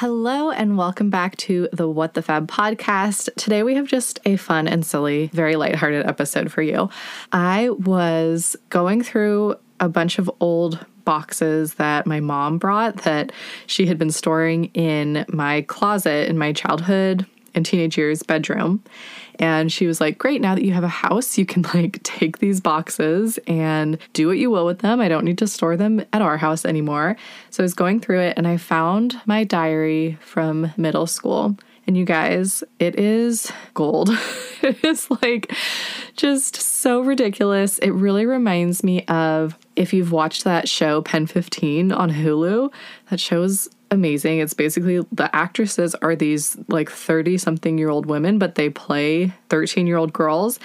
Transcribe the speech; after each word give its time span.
Hello, 0.00 0.50
and 0.50 0.78
welcome 0.78 1.10
back 1.10 1.36
to 1.36 1.68
the 1.74 1.86
What 1.86 2.14
the 2.14 2.22
Fab 2.22 2.48
podcast. 2.48 3.28
Today 3.36 3.62
we 3.62 3.74
have 3.74 3.86
just 3.86 4.18
a 4.24 4.36
fun 4.36 4.66
and 4.66 4.86
silly, 4.86 5.26
very 5.34 5.56
lighthearted 5.56 6.06
episode 6.06 6.50
for 6.50 6.62
you. 6.62 6.88
I 7.32 7.68
was 7.68 8.56
going 8.70 9.02
through 9.02 9.56
a 9.78 9.90
bunch 9.90 10.18
of 10.18 10.30
old 10.40 10.86
boxes 11.04 11.74
that 11.74 12.06
my 12.06 12.18
mom 12.18 12.56
brought 12.56 13.02
that 13.02 13.30
she 13.66 13.84
had 13.84 13.98
been 13.98 14.10
storing 14.10 14.70
in 14.72 15.26
my 15.28 15.60
closet 15.68 16.30
in 16.30 16.38
my 16.38 16.54
childhood 16.54 17.26
and 17.54 17.64
teenage 17.64 17.96
years 17.96 18.22
bedroom. 18.22 18.82
And 19.38 19.72
she 19.72 19.86
was 19.86 20.00
like, 20.00 20.18
Great, 20.18 20.40
now 20.40 20.54
that 20.54 20.64
you 20.64 20.72
have 20.72 20.84
a 20.84 20.88
house, 20.88 21.38
you 21.38 21.46
can 21.46 21.62
like 21.74 22.02
take 22.02 22.38
these 22.38 22.60
boxes 22.60 23.38
and 23.46 23.98
do 24.12 24.26
what 24.28 24.38
you 24.38 24.50
will 24.50 24.66
with 24.66 24.80
them. 24.80 25.00
I 25.00 25.08
don't 25.08 25.24
need 25.24 25.38
to 25.38 25.46
store 25.46 25.76
them 25.76 26.04
at 26.12 26.22
our 26.22 26.36
house 26.36 26.64
anymore. 26.64 27.16
So 27.50 27.62
I 27.62 27.64
was 27.64 27.74
going 27.74 28.00
through 28.00 28.20
it 28.20 28.34
and 28.36 28.46
I 28.46 28.58
found 28.58 29.20
my 29.26 29.44
diary 29.44 30.18
from 30.20 30.72
middle 30.76 31.06
school. 31.06 31.56
And 31.86 31.96
you 31.96 32.04
guys, 32.04 32.62
it 32.78 32.96
is 32.98 33.50
gold. 33.74 34.10
it 34.62 34.84
is 34.84 35.10
like 35.22 35.52
just 36.16 36.56
so 36.56 37.00
ridiculous. 37.00 37.78
It 37.78 37.90
really 37.90 38.26
reminds 38.26 38.84
me 38.84 39.04
of 39.06 39.58
if 39.74 39.92
you've 39.92 40.12
watched 40.12 40.44
that 40.44 40.68
show 40.68 41.00
Pen 41.02 41.26
15 41.26 41.90
on 41.90 42.10
Hulu, 42.10 42.72
that 43.08 43.18
show's 43.18 43.68
amazing. 43.90 44.38
It's 44.38 44.54
basically 44.54 45.04
the 45.12 45.34
actresses 45.34 45.94
are 45.96 46.14
these 46.14 46.56
like 46.68 46.90
30 46.90 47.38
something 47.38 47.78
year 47.78 47.90
old 47.90 48.06
women, 48.06 48.38
but 48.38 48.54
they 48.54 48.70
play 48.70 49.32
13 49.48 49.86
year 49.86 49.96
old 49.96 50.12
girls. 50.12 50.58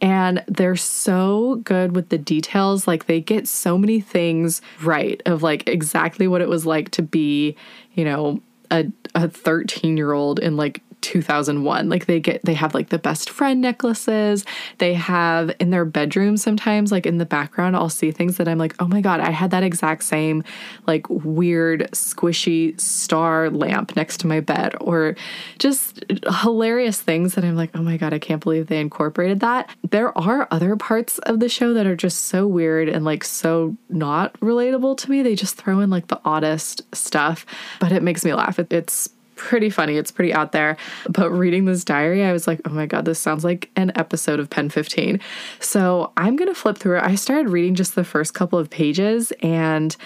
And 0.00 0.44
they're 0.46 0.76
so 0.76 1.56
good 1.64 1.96
with 1.96 2.10
the 2.10 2.18
details. 2.18 2.86
Like 2.86 3.06
they 3.06 3.20
get 3.20 3.48
so 3.48 3.78
many 3.78 4.00
things 4.00 4.60
right 4.82 5.22
of 5.24 5.42
like 5.42 5.66
exactly 5.68 6.28
what 6.28 6.42
it 6.42 6.48
was 6.48 6.66
like 6.66 6.90
to 6.92 7.02
be, 7.02 7.56
you 7.94 8.04
know, 8.04 8.40
a, 8.70 8.86
a 9.14 9.28
13 9.28 9.96
year 9.96 10.12
old 10.12 10.38
in 10.38 10.56
like 10.56 10.82
2001 11.06 11.88
like 11.88 12.06
they 12.06 12.18
get 12.18 12.44
they 12.44 12.54
have 12.54 12.74
like 12.74 12.88
the 12.88 12.98
best 12.98 13.30
friend 13.30 13.60
necklaces. 13.60 14.44
They 14.78 14.94
have 14.94 15.54
in 15.60 15.70
their 15.70 15.84
bedroom 15.84 16.36
sometimes 16.36 16.90
like 16.90 17.06
in 17.06 17.18
the 17.18 17.24
background 17.24 17.76
I'll 17.76 17.88
see 17.88 18.10
things 18.10 18.38
that 18.38 18.48
I'm 18.48 18.58
like 18.58 18.74
oh 18.80 18.88
my 18.88 19.00
god 19.00 19.20
I 19.20 19.30
had 19.30 19.52
that 19.52 19.62
exact 19.62 20.02
same 20.02 20.42
like 20.88 21.08
weird 21.08 21.88
squishy 21.92 22.78
star 22.80 23.50
lamp 23.50 23.94
next 23.94 24.18
to 24.20 24.26
my 24.26 24.40
bed 24.40 24.74
or 24.80 25.14
just 25.60 26.04
hilarious 26.42 27.00
things 27.00 27.36
that 27.36 27.44
I'm 27.44 27.54
like 27.56 27.70
oh 27.74 27.82
my 27.82 27.96
god 27.96 28.12
I 28.12 28.18
can't 28.18 28.42
believe 28.42 28.66
they 28.66 28.80
incorporated 28.80 29.40
that. 29.40 29.70
There 29.88 30.16
are 30.18 30.48
other 30.50 30.74
parts 30.74 31.18
of 31.20 31.38
the 31.38 31.48
show 31.48 31.72
that 31.74 31.86
are 31.86 31.96
just 31.96 32.22
so 32.22 32.48
weird 32.48 32.88
and 32.88 33.04
like 33.04 33.22
so 33.22 33.76
not 33.88 34.38
relatable 34.40 34.96
to 34.98 35.10
me. 35.10 35.22
They 35.22 35.36
just 35.36 35.56
throw 35.56 35.78
in 35.78 35.88
like 35.88 36.08
the 36.08 36.20
oddest 36.24 36.82
stuff 36.94 37.46
but 37.78 37.92
it 37.92 38.02
makes 38.02 38.24
me 38.24 38.34
laugh. 38.34 38.58
It's 38.58 39.10
pretty 39.36 39.70
funny. 39.70 39.96
It's 39.96 40.10
pretty 40.10 40.34
out 40.34 40.52
there. 40.52 40.76
But 41.08 41.30
reading 41.30 41.64
this 41.64 41.84
diary, 41.84 42.24
I 42.24 42.32
was 42.32 42.46
like, 42.46 42.60
oh 42.64 42.70
my 42.70 42.86
God, 42.86 43.04
this 43.04 43.20
sounds 43.20 43.44
like 43.44 43.70
an 43.76 43.92
episode 43.94 44.40
of 44.40 44.50
Pen 44.50 44.68
15. 44.68 45.20
So 45.60 46.12
I'm 46.16 46.36
going 46.36 46.48
to 46.48 46.54
flip 46.54 46.78
through 46.78 46.98
it. 46.98 47.04
I 47.04 47.14
started 47.14 47.50
reading 47.50 47.74
just 47.74 47.94
the 47.94 48.04
first 48.04 48.34
couple 48.34 48.58
of 48.58 48.70
pages 48.70 49.32
and 49.42 49.96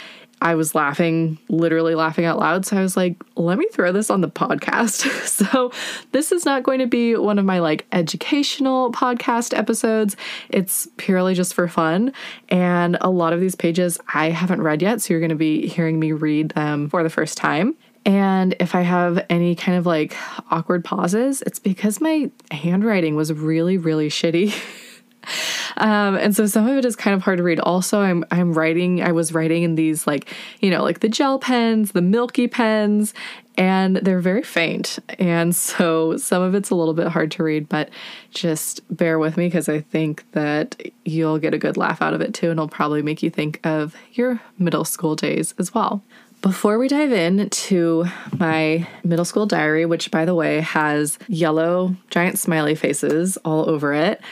I 0.43 0.55
was 0.55 0.75
laughing, 0.75 1.39
literally 1.49 1.95
laughing 1.95 2.25
out 2.25 2.39
loud. 2.39 2.65
So 2.65 2.77
I 2.77 2.81
was 2.81 2.97
like, 2.97 3.23
let 3.37 3.59
me 3.59 3.67
throw 3.73 3.93
this 3.93 4.09
on 4.09 4.23
the 4.23 4.31
podcast. 4.31 5.07
so 5.27 5.71
this 6.13 6.33
is 6.33 6.47
not 6.47 6.63
going 6.63 6.79
to 6.79 6.87
be 6.87 7.15
one 7.15 7.39
of 7.39 7.45
my 7.45 7.59
like 7.59 7.87
educational 7.93 8.91
podcast 8.93 9.57
episodes. 9.57 10.17
It's 10.49 10.89
purely 10.97 11.35
just 11.35 11.53
for 11.53 11.69
fun. 11.69 12.13
And 12.49 12.97
a 13.03 13.11
lot 13.11 13.35
of 13.35 13.41
these 13.41 13.55
pages 13.55 13.99
I 14.15 14.31
haven't 14.31 14.63
read 14.63 14.81
yet. 14.81 15.03
So 15.03 15.13
you're 15.13 15.21
going 15.21 15.29
to 15.29 15.37
be 15.37 15.67
hearing 15.67 16.01
me 16.01 16.13
read 16.13 16.51
them 16.51 16.89
for 16.89 17.03
the 17.03 17.11
first 17.11 17.37
time. 17.37 17.77
And 18.07 18.57
if 18.61 18.75
I 18.75 18.81
have 18.83 19.25
any 19.29 19.55
kind 19.55 19.77
of 19.77 19.87
like 19.87 20.17
awkward 20.51 20.85
pauses, 20.85 21.43
it's 21.43 21.59
because 21.59 22.01
my 22.01 22.31
handwriting 22.51 23.15
was 23.15 23.33
really, 23.33 23.77
really 23.77 24.09
shitty. 24.09 24.55
um, 25.77 26.17
and 26.17 26.35
so 26.35 26.47
some 26.47 26.67
of 26.67 26.77
it 26.79 26.85
is 26.85 26.97
kind 26.97 27.15
of 27.15 27.23
hard 27.23 27.39
to 27.39 27.43
read. 27.43 27.61
Also, 27.61 28.01
I'm 28.01 28.25
I'm 28.31 28.55
writing. 28.55 29.03
I 29.03 29.13
was 29.13 29.33
writing 29.33 29.63
in 29.63 29.75
these 29.75 30.07
like 30.07 30.33
you 30.61 30.71
know 30.71 30.83
like 30.83 31.01
the 31.01 31.09
gel 31.09 31.39
pens, 31.39 31.93
the 31.93 32.03
milky 32.03 32.49
pens, 32.49 33.13
and 33.57 33.97
they're 33.97 34.21
very 34.21 34.43
faint. 34.43 34.99
And 35.19 35.55
so 35.55 36.17
some 36.17 36.43
of 36.43 36.55
it's 36.55 36.71
a 36.71 36.75
little 36.75 36.95
bit 36.95 37.09
hard 37.09 37.31
to 37.33 37.43
read, 37.43 37.69
but 37.69 37.91
just 38.31 38.81
bear 38.97 39.19
with 39.19 39.37
me 39.37 39.47
because 39.47 39.69
I 39.69 39.81
think 39.81 40.25
that 40.33 40.81
you'll 41.05 41.39
get 41.39 41.53
a 41.53 41.59
good 41.59 41.77
laugh 41.77 42.01
out 42.01 42.15
of 42.15 42.21
it 42.21 42.33
too, 42.33 42.51
and 42.51 42.59
it'll 42.59 42.69
probably 42.69 43.03
make 43.03 43.23
you 43.23 43.31
think 43.31 43.61
of 43.65 43.95
your 44.13 44.41
middle 44.59 44.85
school 44.85 45.17
days 45.17 45.55
as 45.59 45.75
well. 45.75 46.03
Before 46.43 46.79
we 46.79 46.89
dive 46.89 47.13
in 47.13 47.51
to 47.51 48.07
my 48.39 48.89
middle 49.05 49.27
school 49.27 49.45
diary, 49.45 49.85
which 49.85 50.11
by 50.11 50.25
the 50.25 50.35
way 50.35 50.61
has 50.61 51.19
yellow 51.29 51.95
giant 52.09 52.39
smiley 52.39 52.75
faces 52.75 53.37
all 53.45 53.69
over 53.69 53.93
it, 53.93 54.23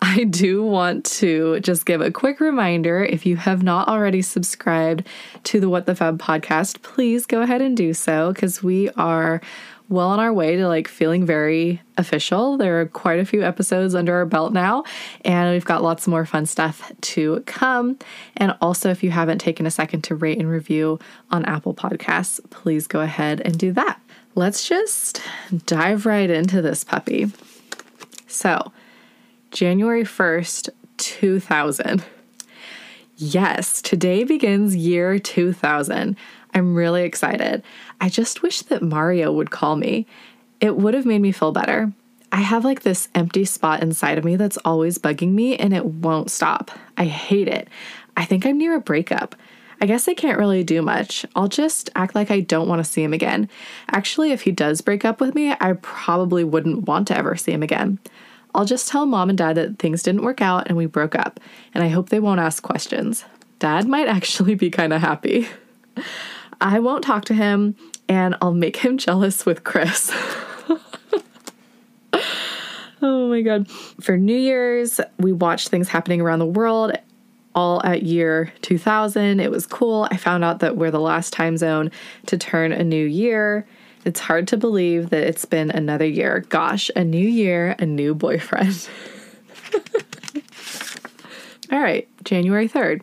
I 0.00 0.24
do 0.24 0.62
want 0.62 1.04
to 1.06 1.58
just 1.60 1.84
give 1.84 2.00
a 2.00 2.12
quick 2.12 2.38
reminder. 2.38 3.02
If 3.04 3.26
you 3.26 3.34
have 3.36 3.64
not 3.64 3.88
already 3.88 4.22
subscribed 4.22 5.08
to 5.44 5.58
the 5.58 5.68
What 5.68 5.86
the 5.86 5.96
Fab 5.96 6.20
podcast, 6.20 6.82
please 6.82 7.26
go 7.26 7.42
ahead 7.42 7.62
and 7.62 7.76
do 7.76 7.94
so 7.94 8.32
because 8.32 8.62
we 8.62 8.88
are 8.90 9.40
well 9.88 10.08
on 10.08 10.20
our 10.20 10.32
way 10.32 10.56
to 10.56 10.66
like 10.66 10.88
feeling 10.88 11.24
very 11.24 11.80
official. 11.96 12.56
There 12.56 12.80
are 12.80 12.86
quite 12.86 13.20
a 13.20 13.24
few 13.24 13.42
episodes 13.42 13.94
under 13.94 14.14
our 14.14 14.26
belt 14.26 14.52
now, 14.52 14.84
and 15.24 15.52
we've 15.52 15.64
got 15.64 15.82
lots 15.82 16.06
more 16.06 16.26
fun 16.26 16.46
stuff 16.46 16.92
to 17.00 17.42
come. 17.46 17.98
And 18.36 18.56
also, 18.60 18.90
if 18.90 19.02
you 19.02 19.10
haven't 19.10 19.38
taken 19.38 19.66
a 19.66 19.70
second 19.70 20.02
to 20.04 20.14
rate 20.14 20.38
and 20.38 20.50
review 20.50 20.98
on 21.30 21.44
Apple 21.44 21.74
Podcasts, 21.74 22.40
please 22.50 22.86
go 22.86 23.00
ahead 23.00 23.40
and 23.40 23.58
do 23.58 23.72
that. 23.72 24.00
Let's 24.34 24.68
just 24.68 25.22
dive 25.64 26.04
right 26.04 26.28
into 26.28 26.60
this 26.60 26.84
puppy. 26.84 27.30
So, 28.26 28.72
January 29.50 30.04
1st, 30.04 30.68
2000. 30.98 32.04
Yes, 33.18 33.80
today 33.80 34.24
begins 34.24 34.76
year 34.76 35.18
2000. 35.18 36.16
I'm 36.52 36.74
really 36.74 37.02
excited. 37.02 37.62
I 37.98 38.10
just 38.10 38.42
wish 38.42 38.60
that 38.62 38.82
Mario 38.82 39.32
would 39.32 39.50
call 39.50 39.76
me. 39.76 40.06
It 40.60 40.76
would 40.76 40.92
have 40.92 41.06
made 41.06 41.22
me 41.22 41.32
feel 41.32 41.50
better. 41.50 41.92
I 42.30 42.42
have 42.42 42.62
like 42.66 42.82
this 42.82 43.08
empty 43.14 43.46
spot 43.46 43.82
inside 43.82 44.18
of 44.18 44.24
me 44.24 44.36
that's 44.36 44.58
always 44.66 44.98
bugging 44.98 45.32
me 45.32 45.56
and 45.56 45.72
it 45.72 45.86
won't 45.86 46.30
stop. 46.30 46.70
I 46.98 47.06
hate 47.06 47.48
it. 47.48 47.68
I 48.18 48.26
think 48.26 48.44
I'm 48.44 48.58
near 48.58 48.74
a 48.74 48.80
breakup. 48.80 49.34
I 49.80 49.86
guess 49.86 50.08
I 50.08 50.14
can't 50.14 50.38
really 50.38 50.62
do 50.62 50.82
much. 50.82 51.24
I'll 51.34 51.48
just 51.48 51.88
act 51.94 52.14
like 52.14 52.30
I 52.30 52.40
don't 52.40 52.68
want 52.68 52.84
to 52.84 52.90
see 52.90 53.02
him 53.02 53.14
again. 53.14 53.48
Actually, 53.90 54.32
if 54.32 54.42
he 54.42 54.52
does 54.52 54.82
break 54.82 55.06
up 55.06 55.22
with 55.22 55.34
me, 55.34 55.54
I 55.58 55.72
probably 55.80 56.44
wouldn't 56.44 56.86
want 56.86 57.08
to 57.08 57.16
ever 57.16 57.34
see 57.34 57.52
him 57.52 57.62
again. 57.62 57.98
I'll 58.56 58.64
just 58.64 58.88
tell 58.88 59.04
mom 59.04 59.28
and 59.28 59.36
dad 59.36 59.56
that 59.56 59.78
things 59.78 60.02
didn't 60.02 60.22
work 60.22 60.40
out 60.40 60.66
and 60.66 60.78
we 60.78 60.86
broke 60.86 61.14
up, 61.14 61.38
and 61.74 61.84
I 61.84 61.88
hope 61.88 62.08
they 62.08 62.20
won't 62.20 62.40
ask 62.40 62.62
questions. 62.62 63.26
Dad 63.58 63.86
might 63.88 64.08
actually 64.08 64.54
be 64.54 64.70
kind 64.70 64.94
of 64.94 65.02
happy. 65.02 65.46
I 66.60 66.80
won't 66.80 67.04
talk 67.04 67.26
to 67.26 67.34
him 67.34 67.76
and 68.08 68.34
I'll 68.40 68.54
make 68.54 68.78
him 68.78 68.96
jealous 69.06 69.44
with 69.44 69.62
Chris. 69.62 70.10
oh 73.02 73.28
my 73.28 73.42
God. 73.42 73.68
For 74.00 74.16
New 74.16 74.36
Year's, 74.36 75.00
we 75.18 75.34
watched 75.34 75.68
things 75.68 75.88
happening 75.88 76.22
around 76.22 76.38
the 76.38 76.46
world 76.46 76.92
all 77.54 77.84
at 77.84 78.04
year 78.04 78.52
2000. 78.62 79.38
It 79.38 79.50
was 79.50 79.66
cool. 79.66 80.08
I 80.10 80.16
found 80.16 80.44
out 80.44 80.60
that 80.60 80.78
we're 80.78 80.90
the 80.90 80.98
last 81.00 81.34
time 81.34 81.58
zone 81.58 81.90
to 82.26 82.38
turn 82.38 82.72
a 82.72 82.84
new 82.84 83.06
year. 83.06 83.66
It's 84.06 84.20
hard 84.20 84.46
to 84.48 84.56
believe 84.56 85.10
that 85.10 85.26
it's 85.26 85.44
been 85.44 85.72
another 85.72 86.06
year. 86.06 86.44
Gosh, 86.48 86.92
a 86.94 87.02
new 87.02 87.28
year, 87.28 87.74
a 87.80 87.84
new 87.84 88.14
boyfriend. 88.14 88.88
all 91.72 91.80
right, 91.80 92.06
January 92.22 92.68
3rd. 92.68 93.02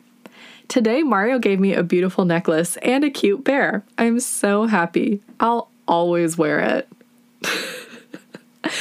Today, 0.70 1.04
Mario 1.04 1.40
gave 1.40 1.60
me 1.60 1.74
a 1.74 1.84
beautiful 1.84 2.24
necklace 2.24 2.78
and 2.78 3.04
a 3.04 3.10
cute 3.10 3.44
bear. 3.44 3.84
I'm 3.98 4.22
so 4.22 4.66
happy. 4.66 5.22
I'll 5.42 5.70
always 5.90 6.38
wear 6.38 6.62
it. 6.62 6.88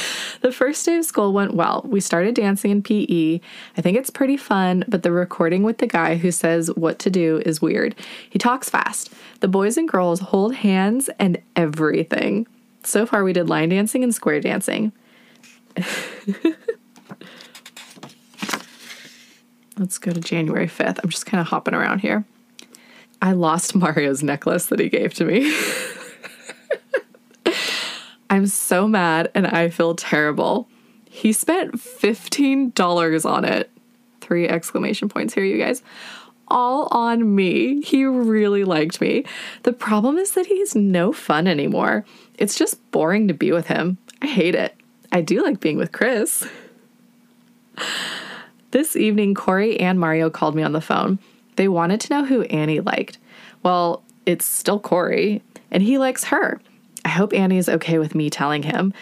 The 0.43 0.51
first 0.51 0.85
day 0.85 0.97
of 0.97 1.05
school 1.05 1.31
went 1.31 1.53
well. 1.53 1.85
We 1.87 2.01
started 2.01 2.35
dancing 2.35 2.69
in 2.69 2.83
PE. 2.83 3.39
I 3.77 3.81
think 3.81 3.97
it's 3.97 4.09
pretty 4.09 4.35
fun, 4.35 4.83
but 4.89 5.01
the 5.01 5.13
recording 5.13 5.63
with 5.63 5.77
the 5.77 5.87
guy 5.87 6.17
who 6.17 6.33
says 6.33 6.69
what 6.75 6.99
to 6.99 7.09
do 7.09 7.41
is 7.45 7.61
weird. 7.61 7.95
He 8.29 8.37
talks 8.37 8.69
fast. 8.69 9.13
The 9.39 9.47
boys 9.47 9.77
and 9.77 9.87
girls 9.87 10.19
hold 10.19 10.55
hands 10.55 11.09
and 11.17 11.41
everything. 11.55 12.45
So 12.83 13.05
far, 13.05 13.23
we 13.23 13.31
did 13.31 13.47
line 13.47 13.69
dancing 13.69 14.03
and 14.03 14.13
square 14.13 14.41
dancing. 14.41 14.91
Let's 19.77 19.97
go 19.97 20.11
to 20.11 20.19
January 20.19 20.67
5th. 20.67 20.99
I'm 21.01 21.09
just 21.09 21.25
kind 21.25 21.39
of 21.39 21.47
hopping 21.47 21.73
around 21.73 21.99
here. 21.99 22.25
I 23.21 23.31
lost 23.31 23.75
Mario's 23.75 24.21
necklace 24.21 24.65
that 24.65 24.79
he 24.79 24.89
gave 24.89 25.13
to 25.13 25.23
me. 25.23 25.57
I'm 28.29 28.47
so 28.47 28.87
mad 28.87 29.31
and 29.35 29.47
I 29.47 29.69
feel 29.69 29.95
terrible. 29.95 30.67
He 31.09 31.33
spent 31.33 31.73
$15 31.73 33.25
on 33.25 33.45
it. 33.45 33.69
Three 34.21 34.47
exclamation 34.47 35.09
points 35.09 35.33
here, 35.33 35.43
you 35.43 35.57
guys. 35.57 35.83
All 36.47 36.87
on 36.91 37.35
me. 37.35 37.81
He 37.81 38.05
really 38.05 38.63
liked 38.63 38.99
me. 38.99 39.25
The 39.63 39.73
problem 39.73 40.17
is 40.17 40.31
that 40.31 40.47
he's 40.47 40.75
no 40.75 41.13
fun 41.13 41.47
anymore. 41.47 42.05
It's 42.37 42.57
just 42.57 42.91
boring 42.91 43.27
to 43.27 43.33
be 43.33 43.51
with 43.51 43.67
him. 43.67 43.97
I 44.21 44.27
hate 44.27 44.55
it. 44.55 44.75
I 45.11 45.21
do 45.21 45.43
like 45.43 45.59
being 45.59 45.77
with 45.77 45.91
Chris. 45.91 46.47
This 48.71 48.95
evening, 48.95 49.35
Corey 49.35 49.79
and 49.79 49.99
Mario 49.99 50.31
called 50.31 50.55
me 50.55 50.63
on 50.63 50.71
the 50.71 50.81
phone. 50.81 51.19
They 51.57 51.67
wanted 51.67 52.01
to 52.01 52.13
know 52.13 52.25
who 52.25 52.41
Annie 52.43 52.79
liked. 52.79 53.19
Well, 53.61 54.03
it's 54.25 54.45
still 54.45 54.79
Corey, 54.79 55.43
and 55.69 55.83
he 55.83 55.99
likes 55.99 56.23
her. 56.25 56.59
I 57.05 57.09
hope 57.09 57.33
Annie 57.33 57.57
is 57.57 57.69
okay 57.69 57.99
with 57.99 58.15
me 58.15 58.29
telling 58.29 58.63
him. 58.63 58.93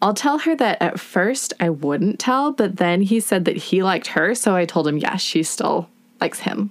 I'll 0.00 0.14
tell 0.14 0.38
her 0.38 0.54
that 0.56 0.80
at 0.80 1.00
first 1.00 1.52
I 1.58 1.70
wouldn't 1.70 2.20
tell, 2.20 2.52
but 2.52 2.76
then 2.76 3.02
he 3.02 3.18
said 3.18 3.44
that 3.46 3.56
he 3.56 3.82
liked 3.82 4.08
her, 4.08 4.34
so 4.34 4.54
I 4.54 4.64
told 4.64 4.86
him, 4.86 4.96
yes, 4.96 5.20
she 5.20 5.42
still 5.42 5.88
likes 6.20 6.40
him. 6.40 6.70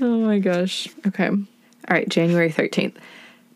Oh 0.00 0.18
my 0.18 0.38
gosh. 0.38 0.88
Okay. 1.06 1.28
All 1.28 1.46
right, 1.88 2.08
January 2.08 2.50
13th. 2.50 2.94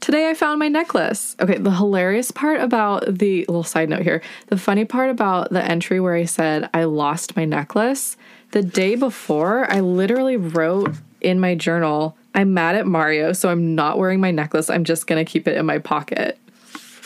Today 0.00 0.28
I 0.28 0.34
found 0.34 0.58
my 0.58 0.68
necklace. 0.68 1.36
Okay, 1.40 1.58
the 1.58 1.70
hilarious 1.70 2.30
part 2.30 2.60
about 2.60 3.18
the 3.18 3.44
little 3.46 3.64
side 3.64 3.88
note 3.88 4.02
here, 4.02 4.22
the 4.48 4.58
funny 4.58 4.84
part 4.84 5.10
about 5.10 5.50
the 5.50 5.64
entry 5.64 6.00
where 6.00 6.14
I 6.14 6.24
said 6.24 6.68
I 6.74 6.84
lost 6.84 7.34
my 7.36 7.44
necklace, 7.44 8.16
the 8.50 8.62
day 8.62 8.94
before 8.94 9.70
I 9.70 9.80
literally 9.80 10.36
wrote 10.36 10.94
in 11.20 11.40
my 11.40 11.54
journal, 11.54 12.16
I'm 12.36 12.52
mad 12.52 12.76
at 12.76 12.86
Mario, 12.86 13.32
so 13.32 13.48
I'm 13.48 13.74
not 13.74 13.98
wearing 13.98 14.20
my 14.20 14.30
necklace. 14.30 14.68
I'm 14.68 14.84
just 14.84 15.06
gonna 15.06 15.24
keep 15.24 15.48
it 15.48 15.56
in 15.56 15.66
my 15.66 15.78
pocket. 15.78 16.38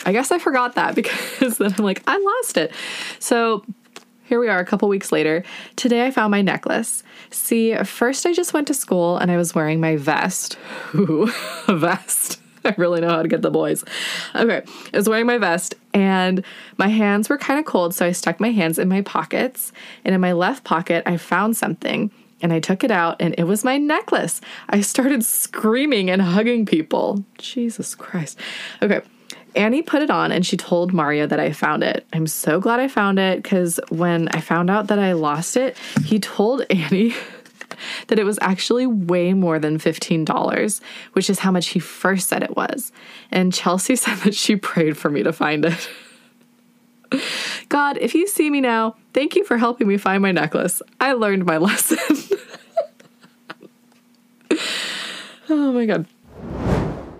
I 0.04 0.12
guess 0.12 0.30
I 0.30 0.38
forgot 0.38 0.74
that 0.74 0.94
because 0.96 1.58
then 1.58 1.72
I'm 1.78 1.84
like, 1.84 2.02
I 2.06 2.18
lost 2.18 2.56
it. 2.56 2.72
So 3.20 3.64
here 4.24 4.40
we 4.40 4.48
are 4.48 4.58
a 4.58 4.64
couple 4.64 4.88
weeks 4.88 5.12
later. 5.12 5.44
Today 5.76 6.04
I 6.04 6.10
found 6.10 6.32
my 6.32 6.42
necklace. 6.42 7.02
See, 7.30 7.74
first 7.84 8.26
I 8.26 8.32
just 8.32 8.52
went 8.52 8.66
to 8.66 8.74
school 8.74 9.16
and 9.16 9.30
I 9.30 9.36
was 9.36 9.54
wearing 9.54 9.80
my 9.80 9.96
vest. 9.96 10.58
Ooh, 10.94 11.30
a 11.68 11.76
vest. 11.76 12.40
I 12.64 12.74
really 12.76 13.00
know 13.00 13.08
how 13.08 13.22
to 13.22 13.28
get 13.28 13.42
the 13.42 13.50
boys. 13.50 13.84
Okay, 14.34 14.62
I 14.92 14.96
was 14.96 15.08
wearing 15.08 15.26
my 15.26 15.38
vest 15.38 15.74
and 15.94 16.44
my 16.76 16.88
hands 16.88 17.28
were 17.28 17.38
kind 17.38 17.58
of 17.58 17.64
cold, 17.64 17.94
so 17.94 18.04
I 18.04 18.12
stuck 18.12 18.38
my 18.38 18.50
hands 18.50 18.78
in 18.78 18.88
my 18.88 19.02
pockets. 19.02 19.72
And 20.04 20.14
in 20.14 20.20
my 20.20 20.32
left 20.32 20.64
pocket, 20.64 21.02
I 21.06 21.16
found 21.16 21.56
something 21.56 22.10
and 22.42 22.52
I 22.52 22.60
took 22.60 22.84
it 22.84 22.90
out 22.90 23.16
and 23.20 23.34
it 23.38 23.44
was 23.44 23.64
my 23.64 23.78
necklace. 23.78 24.40
I 24.68 24.80
started 24.80 25.24
screaming 25.24 26.10
and 26.10 26.22
hugging 26.22 26.66
people. 26.66 27.24
Jesus 27.38 27.94
Christ. 27.94 28.38
Okay. 28.82 29.02
Annie 29.56 29.82
put 29.82 30.02
it 30.02 30.10
on 30.10 30.30
and 30.30 30.46
she 30.46 30.56
told 30.56 30.92
Mario 30.92 31.26
that 31.26 31.40
I 31.40 31.52
found 31.52 31.82
it. 31.82 32.06
I'm 32.12 32.26
so 32.26 32.60
glad 32.60 32.78
I 32.78 32.88
found 32.88 33.18
it 33.18 33.42
because 33.42 33.80
when 33.88 34.28
I 34.28 34.40
found 34.40 34.70
out 34.70 34.86
that 34.88 34.98
I 34.98 35.12
lost 35.12 35.56
it, 35.56 35.76
he 36.04 36.18
told 36.20 36.64
Annie 36.70 37.14
that 38.08 38.18
it 38.18 38.24
was 38.24 38.38
actually 38.40 38.86
way 38.86 39.32
more 39.32 39.58
than 39.58 39.78
$15, 39.78 40.80
which 41.12 41.30
is 41.30 41.40
how 41.40 41.50
much 41.50 41.68
he 41.68 41.78
first 41.78 42.28
said 42.28 42.42
it 42.42 42.56
was. 42.56 42.92
And 43.30 43.52
Chelsea 43.52 43.96
said 43.96 44.18
that 44.18 44.34
she 44.34 44.56
prayed 44.56 44.96
for 44.96 45.10
me 45.10 45.22
to 45.22 45.32
find 45.32 45.64
it. 45.64 45.88
God, 47.68 47.98
if 47.98 48.14
you 48.14 48.28
see 48.28 48.50
me 48.50 48.60
now, 48.60 48.96
thank 49.14 49.34
you 49.34 49.44
for 49.44 49.58
helping 49.58 49.88
me 49.88 49.96
find 49.96 50.22
my 50.22 50.32
necklace. 50.32 50.80
I 51.00 51.12
learned 51.12 51.44
my 51.44 51.56
lesson. 51.58 51.98
Oh 55.50 55.72
my 55.72 55.84
God. 55.84 56.06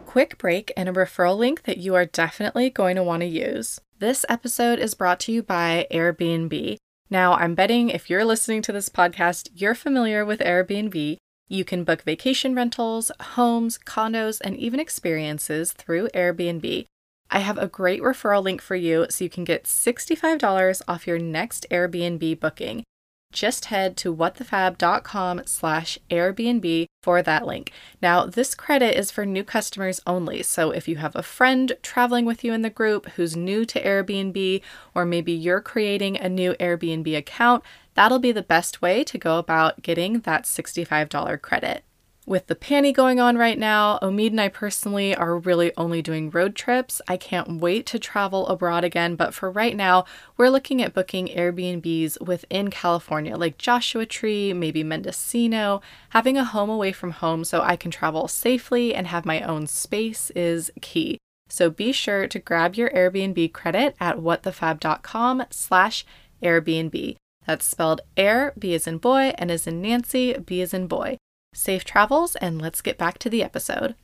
Quick 0.07 0.39
break 0.39 0.73
and 0.77 0.89
a 0.89 0.93
referral 0.93 1.37
link 1.37 1.65
that 1.65 1.79
you 1.79 1.95
are 1.95 2.07
definitely 2.07 2.71
going 2.71 2.97
to 2.97 3.03
want 3.03 3.21
to 3.21 3.27
use. 3.27 3.81
This 3.99 4.25
episode 4.29 4.79
is 4.79 4.95
brought 4.95 5.21
to 5.21 5.33
you 5.33 5.43
by 5.43 5.87
Airbnb. 5.91 6.77
Now, 7.11 7.35
I'm 7.35 7.55
betting 7.55 7.91
if 7.91 8.09
you're 8.09 8.25
listening 8.25 8.63
to 8.63 8.73
this 8.73 8.89
podcast, 8.89 9.51
you're 9.55 9.75
familiar 9.75 10.25
with 10.25 10.41
Airbnb. 10.41 11.17
You 11.49 11.65
can 11.65 11.85
book 11.85 12.03
vacation 12.03 12.55
rentals, 12.55 13.11
homes, 13.21 13.79
condos, 13.85 14.41
and 14.41 14.57
even 14.57 14.79
experiences 14.79 15.73
through 15.73 16.09
Airbnb. 16.15 16.87
I 17.33 17.39
have 17.41 17.59
a 17.59 17.67
great 17.69 18.01
referral 18.01 18.43
link 18.43 18.63
for 18.63 18.77
you 18.77 19.07
so 19.11 19.25
you 19.25 19.31
can 19.31 19.45
get 19.45 19.65
$65 19.65 20.83
off 20.89 21.07
your 21.07 21.19
next 21.19 21.67
Airbnb 21.71 22.39
booking. 22.41 22.85
Just 23.33 23.67
head 23.67 23.97
to 23.99 24.15
whatthefab.com 24.15 25.43
slash 25.47 25.99
Airbnb 26.11 26.87
for 27.03 27.23
that 27.23 27.47
link. 27.47 27.73
Now, 28.03 28.27
this 28.27 28.55
credit 28.55 28.99
is 28.99 29.11
for 29.11 29.25
new 29.25 29.45
customers 29.45 30.01
only. 30.07 30.43
So 30.43 30.71
if 30.73 30.89
you 30.89 30.97
have 30.97 31.15
a 31.15 31.23
friend 31.23 31.73
traveling 31.83 32.25
with 32.25 32.43
you 32.43 32.53
in 32.53 32.63
the 32.63 32.71
group 32.71 33.07
who's 33.11 33.37
new 33.37 33.65
to 33.67 33.83
Airbnb, 33.83 34.63
or 34.95 35.05
maybe 35.05 35.33
you're 35.33 35.61
creating 35.61 36.17
a 36.17 36.29
new 36.29 36.55
Airbnb 36.55 37.17
account, 37.17 37.63
that'll 37.95 38.19
be 38.19 38.33
the 38.33 38.43
best 38.43 38.83
way 38.83 39.05
to 39.05 39.19
go 39.19 39.39
about 39.39 39.83
getting 39.83 40.21
that 40.21 40.45
$65 40.45 41.41
credit. 41.41 41.85
With 42.31 42.47
the 42.47 42.55
panty 42.55 42.95
going 42.95 43.19
on 43.19 43.37
right 43.37 43.59
now, 43.59 43.99
Omid 44.01 44.29
and 44.29 44.41
I 44.41 44.47
personally 44.47 45.17
are 45.17 45.37
really 45.37 45.73
only 45.77 46.01
doing 46.01 46.31
road 46.31 46.55
trips. 46.55 47.03
I 47.09 47.17
can't 47.17 47.61
wait 47.61 47.87
to 47.87 47.99
travel 47.99 48.47
abroad 48.47 48.85
again, 48.85 49.17
but 49.17 49.35
for 49.35 49.51
right 49.51 49.75
now, 49.75 50.05
we're 50.37 50.49
looking 50.49 50.81
at 50.81 50.95
booking 50.95 51.27
Airbnbs 51.27 52.25
within 52.25 52.71
California, 52.71 53.37
like 53.37 53.59
Joshua 53.59 54.07
Tree, 54.07 54.53
maybe 54.53 54.85
Mendocino. 54.85 55.83
Having 56.11 56.39
a 56.39 56.45
home 56.45 56.71
away 56.71 56.93
from 56.93 57.11
home 57.11 57.43
so 57.43 57.63
I 57.63 57.75
can 57.75 57.91
travel 57.91 58.29
safely 58.29 58.95
and 58.95 59.09
have 59.09 59.27
my 59.27 59.41
own 59.43 59.67
space 59.67 60.31
is 60.37 60.71
key. 60.81 61.19
So 61.49 61.69
be 61.69 61.91
sure 61.91 62.29
to 62.29 62.39
grab 62.39 62.77
your 62.77 62.91
Airbnb 62.91 63.53
credit 63.53 63.97
at 63.99 64.19
whatthefab.com 64.19 65.47
slash 65.51 66.07
Airbnb. 66.41 67.17
That's 67.45 67.67
spelled 67.67 68.03
air, 68.17 68.53
B 68.57 68.73
as 68.75 68.87
in 68.87 68.99
boy, 68.99 69.33
and 69.37 69.51
as 69.51 69.67
in 69.67 69.83
Nancy, 69.83 70.35
B 70.35 70.63
as 70.63 70.73
in 70.73 70.87
boy. 70.87 71.19
Safe 71.53 71.85
travels, 71.85 72.37
and 72.37 72.63
let's 72.63 72.81
get 72.81 72.97
back 72.97 73.19
to 73.19 73.29
the 73.29 73.43
episode. 73.43 73.97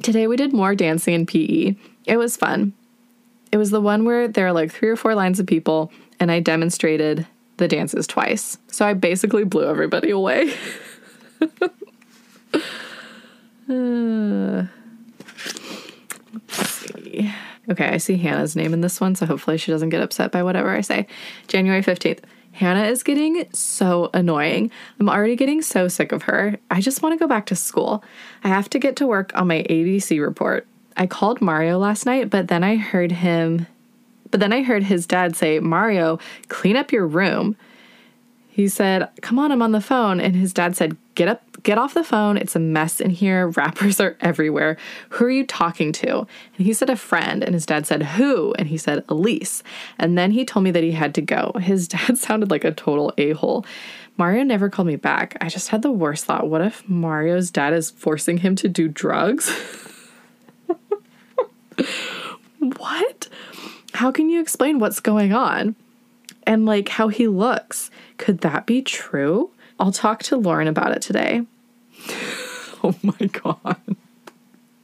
Today 0.00 0.28
we 0.28 0.36
did 0.36 0.52
more 0.52 0.76
dancing 0.76 1.12
in 1.12 1.26
PE. 1.26 1.74
It 2.06 2.16
was 2.18 2.36
fun. 2.36 2.72
It 3.50 3.56
was 3.56 3.70
the 3.70 3.80
one 3.80 4.04
where 4.04 4.28
there 4.28 4.46
are 4.46 4.52
like 4.52 4.70
three 4.70 4.88
or 4.88 4.94
four 4.96 5.16
lines 5.16 5.40
of 5.40 5.46
people, 5.46 5.90
and 6.20 6.30
I 6.30 6.38
demonstrated 6.38 7.26
the 7.56 7.66
dances 7.66 8.06
twice. 8.06 8.58
So 8.68 8.86
I 8.86 8.94
basically 8.94 9.42
blew 9.42 9.64
everybody 9.68 10.10
away. 10.10 10.54
uh. 13.68 14.66
Okay, 17.70 17.88
I 17.88 17.96
see 17.96 18.16
Hannah's 18.16 18.54
name 18.54 18.72
in 18.72 18.82
this 18.82 19.00
one, 19.00 19.16
so 19.16 19.26
hopefully 19.26 19.58
she 19.58 19.72
doesn't 19.72 19.90
get 19.90 20.02
upset 20.02 20.30
by 20.30 20.44
whatever 20.44 20.70
I 20.70 20.80
say. 20.80 21.08
January 21.48 21.82
15th. 21.82 22.20
Hannah 22.52 22.84
is 22.84 23.02
getting 23.02 23.46
so 23.52 24.10
annoying. 24.14 24.70
I'm 25.00 25.08
already 25.08 25.36
getting 25.36 25.62
so 25.62 25.88
sick 25.88 26.12
of 26.12 26.24
her. 26.24 26.58
I 26.70 26.80
just 26.80 27.02
want 27.02 27.14
to 27.14 27.18
go 27.18 27.26
back 27.26 27.46
to 27.46 27.56
school. 27.56 28.04
I 28.44 28.48
have 28.48 28.68
to 28.70 28.78
get 28.78 28.96
to 28.96 29.06
work 29.06 29.32
on 29.34 29.48
my 29.48 29.62
ABC 29.64 30.20
report. 30.20 30.66
I 30.96 31.06
called 31.06 31.40
Mario 31.40 31.78
last 31.78 32.04
night, 32.04 32.28
but 32.28 32.48
then 32.48 32.62
I 32.62 32.76
heard 32.76 33.12
him 33.12 33.66
but 34.32 34.40
then 34.40 34.52
I 34.52 34.62
heard 34.62 34.84
his 34.84 35.06
dad 35.06 35.36
say, 35.36 35.60
"Mario, 35.60 36.18
clean 36.48 36.74
up 36.74 36.90
your 36.90 37.06
room." 37.06 37.54
He 38.48 38.66
said, 38.66 39.08
"Come 39.20 39.38
on, 39.38 39.52
I'm 39.52 39.62
on 39.62 39.72
the 39.72 39.80
phone." 39.80 40.20
And 40.20 40.34
his 40.34 40.52
dad 40.52 40.74
said, 40.74 40.96
"Get 41.14 41.28
up 41.28 41.51
Get 41.62 41.78
off 41.78 41.94
the 41.94 42.02
phone. 42.02 42.36
It's 42.36 42.56
a 42.56 42.60
mess 42.60 43.00
in 43.00 43.10
here. 43.10 43.48
Wrappers 43.56 44.00
are 44.00 44.16
everywhere. 44.20 44.76
Who 45.10 45.26
are 45.26 45.30
you 45.30 45.46
talking 45.46 45.92
to? 45.92 46.18
And 46.56 46.66
he 46.66 46.72
said, 46.72 46.90
A 46.90 46.96
friend. 46.96 47.44
And 47.44 47.54
his 47.54 47.66
dad 47.66 47.86
said, 47.86 48.02
Who? 48.02 48.52
And 48.58 48.68
he 48.68 48.76
said, 48.76 49.04
Elise. 49.08 49.62
And 49.98 50.18
then 50.18 50.32
he 50.32 50.44
told 50.44 50.64
me 50.64 50.70
that 50.72 50.82
he 50.82 50.92
had 50.92 51.14
to 51.14 51.22
go. 51.22 51.52
His 51.60 51.88
dad 51.88 52.18
sounded 52.18 52.50
like 52.50 52.64
a 52.64 52.72
total 52.72 53.12
a 53.16 53.32
hole. 53.32 53.64
Mario 54.16 54.42
never 54.42 54.68
called 54.68 54.88
me 54.88 54.96
back. 54.96 55.36
I 55.40 55.48
just 55.48 55.68
had 55.68 55.82
the 55.82 55.92
worst 55.92 56.24
thought. 56.26 56.48
What 56.48 56.60
if 56.60 56.86
Mario's 56.88 57.50
dad 57.50 57.72
is 57.72 57.90
forcing 57.90 58.38
him 58.38 58.56
to 58.56 58.68
do 58.68 58.88
drugs? 58.88 59.50
what? 62.76 63.28
How 63.94 64.10
can 64.10 64.28
you 64.28 64.40
explain 64.40 64.78
what's 64.78 65.00
going 65.00 65.32
on? 65.32 65.76
And 66.46 66.66
like 66.66 66.88
how 66.88 67.08
he 67.08 67.26
looks. 67.26 67.90
Could 68.18 68.40
that 68.40 68.66
be 68.66 68.82
true? 68.82 69.50
I'll 69.80 69.92
talk 69.92 70.22
to 70.24 70.36
Lauren 70.36 70.68
about 70.68 70.92
it 70.92 71.00
today. 71.02 71.46
oh 72.84 72.94
my 73.02 73.26
God. 73.26 73.96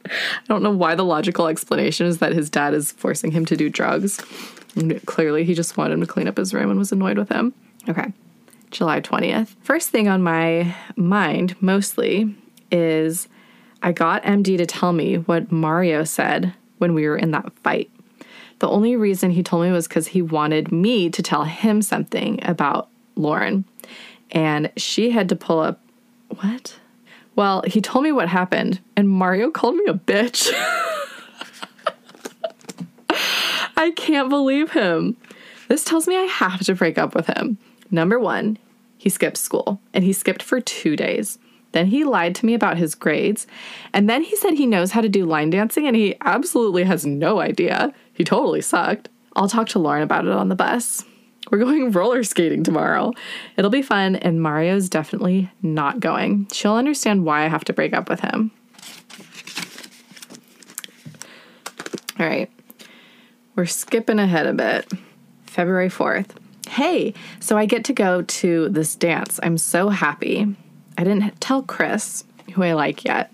I 0.05 0.45
don't 0.47 0.63
know 0.63 0.71
why 0.71 0.95
the 0.95 1.05
logical 1.05 1.47
explanation 1.47 2.07
is 2.07 2.17
that 2.19 2.33
his 2.33 2.49
dad 2.49 2.73
is 2.73 2.91
forcing 2.91 3.31
him 3.31 3.45
to 3.45 3.55
do 3.55 3.69
drugs. 3.69 4.17
Clearly, 5.05 5.43
he 5.43 5.53
just 5.53 5.77
wanted 5.77 5.95
him 5.95 6.01
to 6.01 6.07
clean 6.07 6.27
up 6.27 6.37
his 6.37 6.53
room 6.53 6.69
and 6.69 6.79
was 6.79 6.91
annoyed 6.91 7.17
with 7.17 7.29
him. 7.29 7.53
Okay, 7.87 8.11
July 8.71 9.01
20th. 9.01 9.55
First 9.61 9.89
thing 9.89 10.07
on 10.07 10.21
my 10.21 10.75
mind, 10.95 11.55
mostly, 11.61 12.35
is 12.71 13.27
I 13.81 13.91
got 13.91 14.23
MD 14.23 14.57
to 14.57 14.65
tell 14.65 14.93
me 14.93 15.15
what 15.15 15.51
Mario 15.51 16.03
said 16.03 16.53
when 16.77 16.93
we 16.93 17.07
were 17.07 17.17
in 17.17 17.31
that 17.31 17.51
fight. 17.59 17.89
The 18.59 18.69
only 18.69 18.95
reason 18.95 19.31
he 19.31 19.43
told 19.43 19.63
me 19.63 19.71
was 19.71 19.87
because 19.87 20.07
he 20.07 20.21
wanted 20.21 20.71
me 20.71 21.09
to 21.09 21.23
tell 21.23 21.45
him 21.45 21.81
something 21.81 22.39
about 22.43 22.89
Lauren. 23.15 23.65
And 24.31 24.71
she 24.77 25.11
had 25.11 25.29
to 25.29 25.35
pull 25.35 25.59
up. 25.59 25.79
What? 26.41 26.77
Well, 27.39 27.63
he 27.65 27.79
told 27.79 28.03
me 28.03 28.11
what 28.11 28.27
happened, 28.27 28.81
and 28.97 29.07
Mario 29.07 29.49
called 29.49 29.77
me 29.77 29.85
a 29.87 29.93
bitch. 29.93 30.51
I 33.77 33.91
can't 33.91 34.27
believe 34.27 34.71
him. 34.71 35.15
This 35.69 35.85
tells 35.85 36.05
me 36.05 36.17
I 36.17 36.23
have 36.23 36.59
to 36.65 36.75
break 36.75 36.97
up 36.97 37.15
with 37.15 37.27
him. 37.27 37.57
Number 37.89 38.19
one, 38.19 38.57
he 38.97 39.07
skipped 39.07 39.37
school, 39.37 39.79
and 39.93 40.03
he 40.03 40.11
skipped 40.11 40.43
for 40.43 40.59
two 40.59 40.97
days. 40.97 41.39
Then 41.71 41.85
he 41.85 42.03
lied 42.03 42.35
to 42.35 42.45
me 42.45 42.53
about 42.55 42.75
his 42.75 42.93
grades. 42.93 43.47
And 43.93 44.09
then 44.09 44.23
he 44.23 44.35
said 44.35 44.55
he 44.55 44.65
knows 44.65 44.91
how 44.91 44.99
to 44.99 45.07
do 45.07 45.25
line 45.25 45.49
dancing, 45.49 45.87
and 45.87 45.95
he 45.95 46.17
absolutely 46.25 46.83
has 46.83 47.05
no 47.05 47.39
idea. 47.39 47.93
He 48.11 48.25
totally 48.25 48.59
sucked. 48.59 49.07
I'll 49.37 49.47
talk 49.47 49.69
to 49.69 49.79
Lauren 49.79 50.03
about 50.03 50.25
it 50.25 50.33
on 50.33 50.49
the 50.49 50.55
bus. 50.55 51.05
We're 51.49 51.59
going 51.59 51.91
roller 51.93 52.23
skating 52.23 52.63
tomorrow. 52.63 53.13
It'll 53.57 53.71
be 53.71 53.81
fun, 53.81 54.15
and 54.15 54.41
Mario's 54.41 54.89
definitely 54.89 55.49
not 55.61 55.99
going. 55.99 56.47
She'll 56.51 56.75
understand 56.75 57.25
why 57.25 57.45
I 57.45 57.47
have 57.47 57.65
to 57.65 57.73
break 57.73 57.93
up 57.93 58.09
with 58.09 58.19
him. 58.21 58.51
All 62.19 62.25
right. 62.25 62.51
We're 63.55 63.65
skipping 63.65 64.19
ahead 64.19 64.45
a 64.45 64.53
bit. 64.53 64.91
February 65.45 65.89
4th. 65.89 66.31
Hey, 66.67 67.13
so 67.39 67.57
I 67.57 67.65
get 67.65 67.85
to 67.85 67.93
go 67.93 68.21
to 68.21 68.69
this 68.69 68.95
dance. 68.95 69.39
I'm 69.41 69.57
so 69.57 69.89
happy. 69.89 70.55
I 70.97 71.03
didn't 71.03 71.39
tell 71.41 71.63
Chris, 71.63 72.23
who 72.53 72.63
I 72.63 72.73
like 72.73 73.03
yet. 73.05 73.31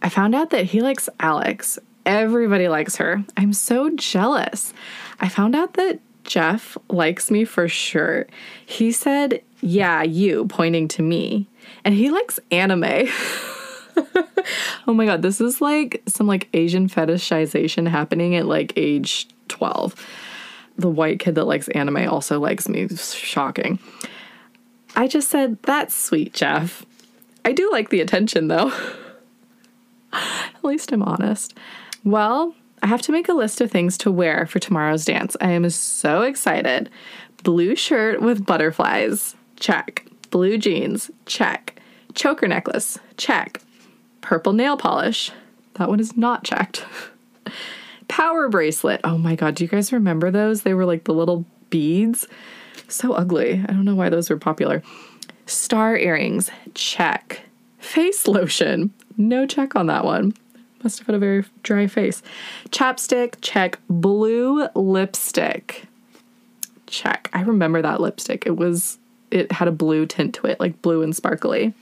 I 0.00 0.08
found 0.08 0.34
out 0.34 0.50
that 0.50 0.66
he 0.66 0.80
likes 0.80 1.08
Alex. 1.20 1.78
Everybody 2.06 2.68
likes 2.68 2.96
her. 2.96 3.24
I'm 3.36 3.52
so 3.52 3.90
jealous. 3.90 4.72
I 5.20 5.28
found 5.28 5.54
out 5.56 5.74
that 5.74 6.00
Jeff 6.24 6.76
likes 6.88 7.30
me 7.30 7.44
for 7.44 7.68
sure. 7.68 8.26
He 8.64 8.92
said, 8.92 9.42
Yeah, 9.60 10.02
you, 10.02 10.46
pointing 10.46 10.88
to 10.88 11.02
me. 11.02 11.48
And 11.84 11.94
he 11.94 12.10
likes 12.10 12.40
anime. 12.50 12.84
oh 14.86 14.94
my 14.94 15.06
god, 15.06 15.22
this 15.22 15.40
is 15.40 15.60
like 15.60 16.02
some 16.06 16.26
like 16.26 16.48
Asian 16.54 16.88
fetishization 16.88 17.88
happening 17.88 18.34
at 18.34 18.46
like 18.46 18.72
age 18.76 19.28
12. 19.48 19.94
The 20.76 20.90
white 20.90 21.20
kid 21.20 21.36
that 21.36 21.44
likes 21.44 21.68
anime 21.68 22.08
also 22.08 22.40
likes 22.40 22.68
me. 22.68 22.88
Shocking. 22.88 23.78
I 24.96 25.06
just 25.06 25.30
said, 25.30 25.62
That's 25.62 25.94
sweet, 25.94 26.32
Jeff. 26.32 26.84
I 27.44 27.52
do 27.52 27.70
like 27.70 27.90
the 27.90 28.00
attention 28.00 28.48
though. 28.48 28.72
At 30.12 30.64
least 30.64 30.92
I'm 30.92 31.02
honest. 31.02 31.54
Well, 32.04 32.54
I 32.84 32.86
have 32.86 33.00
to 33.02 33.12
make 33.12 33.30
a 33.30 33.32
list 33.32 33.62
of 33.62 33.70
things 33.70 33.96
to 33.98 34.12
wear 34.12 34.44
for 34.44 34.58
tomorrow's 34.58 35.06
dance. 35.06 35.38
I 35.40 35.52
am 35.52 35.68
so 35.70 36.20
excited. 36.20 36.90
Blue 37.42 37.74
shirt 37.74 38.20
with 38.20 38.44
butterflies. 38.44 39.34
Check. 39.56 40.06
Blue 40.28 40.58
jeans. 40.58 41.10
Check. 41.24 41.80
Choker 42.12 42.46
necklace. 42.46 42.98
Check. 43.16 43.62
Purple 44.20 44.52
nail 44.52 44.76
polish. 44.76 45.32
That 45.76 45.88
one 45.88 45.98
is 45.98 46.14
not 46.14 46.44
checked. 46.44 46.84
Power 48.08 48.50
bracelet. 48.50 49.00
Oh 49.02 49.16
my 49.16 49.34
god, 49.34 49.54
do 49.54 49.64
you 49.64 49.68
guys 49.68 49.90
remember 49.90 50.30
those? 50.30 50.60
They 50.60 50.74
were 50.74 50.84
like 50.84 51.04
the 51.04 51.14
little 51.14 51.46
beads. 51.70 52.28
So 52.88 53.14
ugly. 53.14 53.64
I 53.66 53.72
don't 53.72 53.86
know 53.86 53.94
why 53.94 54.10
those 54.10 54.28
were 54.28 54.36
popular. 54.36 54.82
Star 55.46 55.96
earrings. 55.96 56.50
Check. 56.74 57.44
Face 57.78 58.28
lotion. 58.28 58.92
No 59.16 59.46
check 59.46 59.74
on 59.74 59.86
that 59.86 60.04
one. 60.04 60.34
Must 60.84 60.98
have 60.98 61.06
had 61.06 61.16
a 61.16 61.18
very 61.18 61.44
dry 61.62 61.86
face. 61.86 62.22
Chapstick, 62.68 63.36
check. 63.40 63.78
Blue 63.88 64.68
lipstick, 64.74 65.86
check. 66.86 67.30
I 67.32 67.40
remember 67.40 67.80
that 67.80 68.02
lipstick. 68.02 68.46
It 68.46 68.58
was, 68.58 68.98
it 69.30 69.50
had 69.50 69.66
a 69.66 69.72
blue 69.72 70.04
tint 70.04 70.34
to 70.34 70.46
it, 70.46 70.60
like 70.60 70.82
blue 70.82 71.00
and 71.00 71.16
sparkly. 71.16 71.72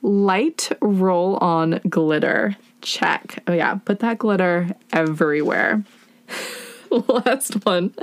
Light 0.00 0.70
roll 0.80 1.36
on 1.36 1.80
glitter, 1.90 2.56
check. 2.80 3.42
Oh, 3.46 3.52
yeah, 3.52 3.74
put 3.74 4.00
that 4.00 4.18
glitter 4.18 4.74
everywhere. 4.94 5.84
Last 6.90 7.66
one. 7.66 7.94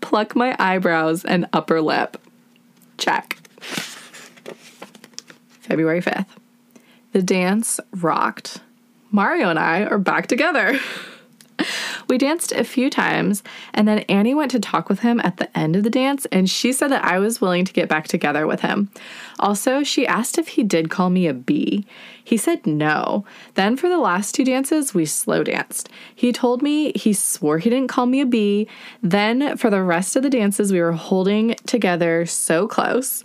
Pluck 0.00 0.36
my 0.36 0.54
eyebrows 0.60 1.24
and 1.24 1.48
upper 1.52 1.80
lip. 1.80 2.18
Check. 2.98 3.34
February 5.60 6.02
5th. 6.02 6.26
The 7.10 7.22
dance 7.22 7.80
rocked. 7.96 8.60
Mario 9.16 9.48
and 9.48 9.58
I 9.58 9.84
are 9.84 9.96
back 9.96 10.26
together. 10.26 10.78
we 12.08 12.18
danced 12.18 12.52
a 12.52 12.64
few 12.64 12.90
times, 12.90 13.42
and 13.72 13.88
then 13.88 14.00
Annie 14.10 14.34
went 14.34 14.50
to 14.50 14.60
talk 14.60 14.90
with 14.90 15.00
him 15.00 15.20
at 15.20 15.38
the 15.38 15.58
end 15.58 15.74
of 15.74 15.84
the 15.84 15.88
dance, 15.88 16.26
and 16.26 16.50
she 16.50 16.70
said 16.70 16.88
that 16.88 17.02
I 17.02 17.18
was 17.18 17.40
willing 17.40 17.64
to 17.64 17.72
get 17.72 17.88
back 17.88 18.08
together 18.08 18.46
with 18.46 18.60
him. 18.60 18.90
Also, 19.38 19.82
she 19.82 20.06
asked 20.06 20.36
if 20.36 20.48
he 20.48 20.62
did 20.62 20.90
call 20.90 21.08
me 21.08 21.26
a 21.26 21.32
B. 21.32 21.86
He 22.22 22.36
said 22.36 22.66
no. 22.66 23.24
Then, 23.54 23.78
for 23.78 23.88
the 23.88 23.96
last 23.96 24.34
two 24.34 24.44
dances, 24.44 24.92
we 24.92 25.06
slow 25.06 25.42
danced. 25.42 25.88
He 26.14 26.30
told 26.30 26.60
me 26.60 26.92
he 26.94 27.14
swore 27.14 27.56
he 27.56 27.70
didn't 27.70 27.88
call 27.88 28.04
me 28.04 28.20
a 28.20 28.26
B. 28.26 28.68
Then, 29.02 29.56
for 29.56 29.70
the 29.70 29.82
rest 29.82 30.16
of 30.16 30.24
the 30.24 30.28
dances, 30.28 30.74
we 30.74 30.82
were 30.82 30.92
holding 30.92 31.54
together 31.64 32.26
so 32.26 32.68
close. 32.68 33.24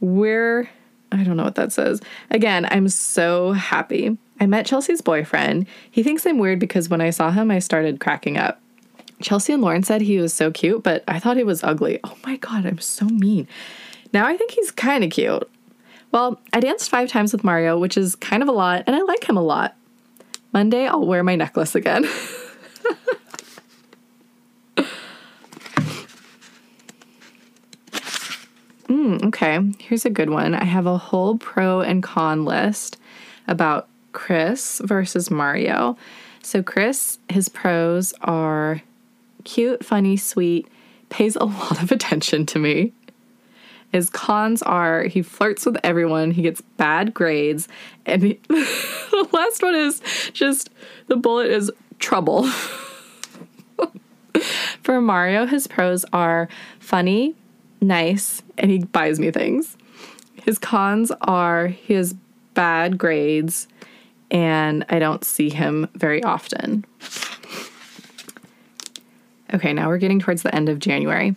We're 0.00 0.68
I 1.12 1.24
don't 1.24 1.36
know 1.36 1.44
what 1.44 1.56
that 1.56 1.72
says. 1.72 2.00
Again, 2.30 2.66
I'm 2.70 2.88
so 2.88 3.52
happy. 3.52 4.16
I 4.40 4.46
met 4.46 4.64
Chelsea's 4.64 5.02
boyfriend. 5.02 5.66
He 5.90 6.02
thinks 6.02 6.24
I'm 6.24 6.38
weird 6.38 6.58
because 6.58 6.88
when 6.88 7.02
I 7.02 7.10
saw 7.10 7.30
him, 7.30 7.50
I 7.50 7.58
started 7.58 8.00
cracking 8.00 8.38
up. 8.38 8.60
Chelsea 9.20 9.52
and 9.52 9.60
Lauren 9.60 9.82
said 9.82 10.00
he 10.00 10.18
was 10.18 10.32
so 10.32 10.50
cute, 10.50 10.82
but 10.82 11.04
I 11.06 11.18
thought 11.18 11.36
he 11.36 11.44
was 11.44 11.62
ugly. 11.62 12.00
Oh 12.02 12.16
my 12.24 12.36
god, 12.36 12.64
I'm 12.64 12.78
so 12.78 13.04
mean. 13.04 13.46
Now 14.14 14.26
I 14.26 14.38
think 14.38 14.52
he's 14.52 14.70
kind 14.70 15.04
of 15.04 15.10
cute. 15.10 15.48
Well, 16.10 16.40
I 16.54 16.60
danced 16.60 16.88
five 16.88 17.10
times 17.10 17.32
with 17.32 17.44
Mario, 17.44 17.78
which 17.78 17.98
is 17.98 18.16
kind 18.16 18.42
of 18.42 18.48
a 18.48 18.52
lot, 18.52 18.84
and 18.86 18.96
I 18.96 19.02
like 19.02 19.28
him 19.28 19.36
a 19.36 19.42
lot. 19.42 19.76
Monday, 20.52 20.86
I'll 20.86 21.06
wear 21.06 21.22
my 21.22 21.36
necklace 21.36 21.74
again. 21.74 22.04
mm, 28.88 29.22
okay, 29.26 29.60
here's 29.78 30.04
a 30.06 30.10
good 30.10 30.30
one. 30.30 30.54
I 30.54 30.64
have 30.64 30.86
a 30.86 30.98
whole 30.98 31.36
pro 31.36 31.82
and 31.82 32.02
con 32.02 32.44
list 32.46 32.96
about 33.46 33.89
Chris 34.12 34.80
versus 34.84 35.30
Mario. 35.30 35.96
So, 36.42 36.62
Chris, 36.62 37.18
his 37.28 37.48
pros 37.48 38.14
are 38.22 38.82
cute, 39.44 39.84
funny, 39.84 40.16
sweet, 40.16 40.66
pays 41.08 41.36
a 41.36 41.44
lot 41.44 41.82
of 41.82 41.92
attention 41.92 42.46
to 42.46 42.58
me. 42.58 42.92
His 43.92 44.08
cons 44.08 44.62
are 44.62 45.02
he 45.04 45.20
flirts 45.20 45.66
with 45.66 45.76
everyone, 45.82 46.30
he 46.30 46.42
gets 46.42 46.60
bad 46.60 47.12
grades, 47.12 47.66
and 48.06 48.22
he, 48.22 48.40
the 48.48 49.28
last 49.32 49.62
one 49.62 49.74
is 49.74 50.00
just 50.32 50.70
the 51.08 51.16
bullet 51.16 51.50
is 51.50 51.72
trouble. 51.98 52.48
For 54.82 55.00
Mario, 55.00 55.44
his 55.46 55.66
pros 55.66 56.04
are 56.12 56.48
funny, 56.78 57.34
nice, 57.80 58.42
and 58.56 58.70
he 58.70 58.78
buys 58.78 59.18
me 59.18 59.32
things. 59.32 59.76
His 60.44 60.56
cons 60.56 61.10
are 61.22 61.66
he 61.66 61.94
has 61.94 62.14
bad 62.54 62.96
grades 62.96 63.66
and 64.30 64.84
I 64.88 64.98
don't 64.98 65.24
see 65.24 65.50
him 65.50 65.88
very 65.94 66.22
often. 66.22 66.84
Okay, 69.52 69.72
now 69.72 69.88
we're 69.88 69.98
getting 69.98 70.20
towards 70.20 70.42
the 70.42 70.54
end 70.54 70.68
of 70.68 70.78
January. 70.78 71.34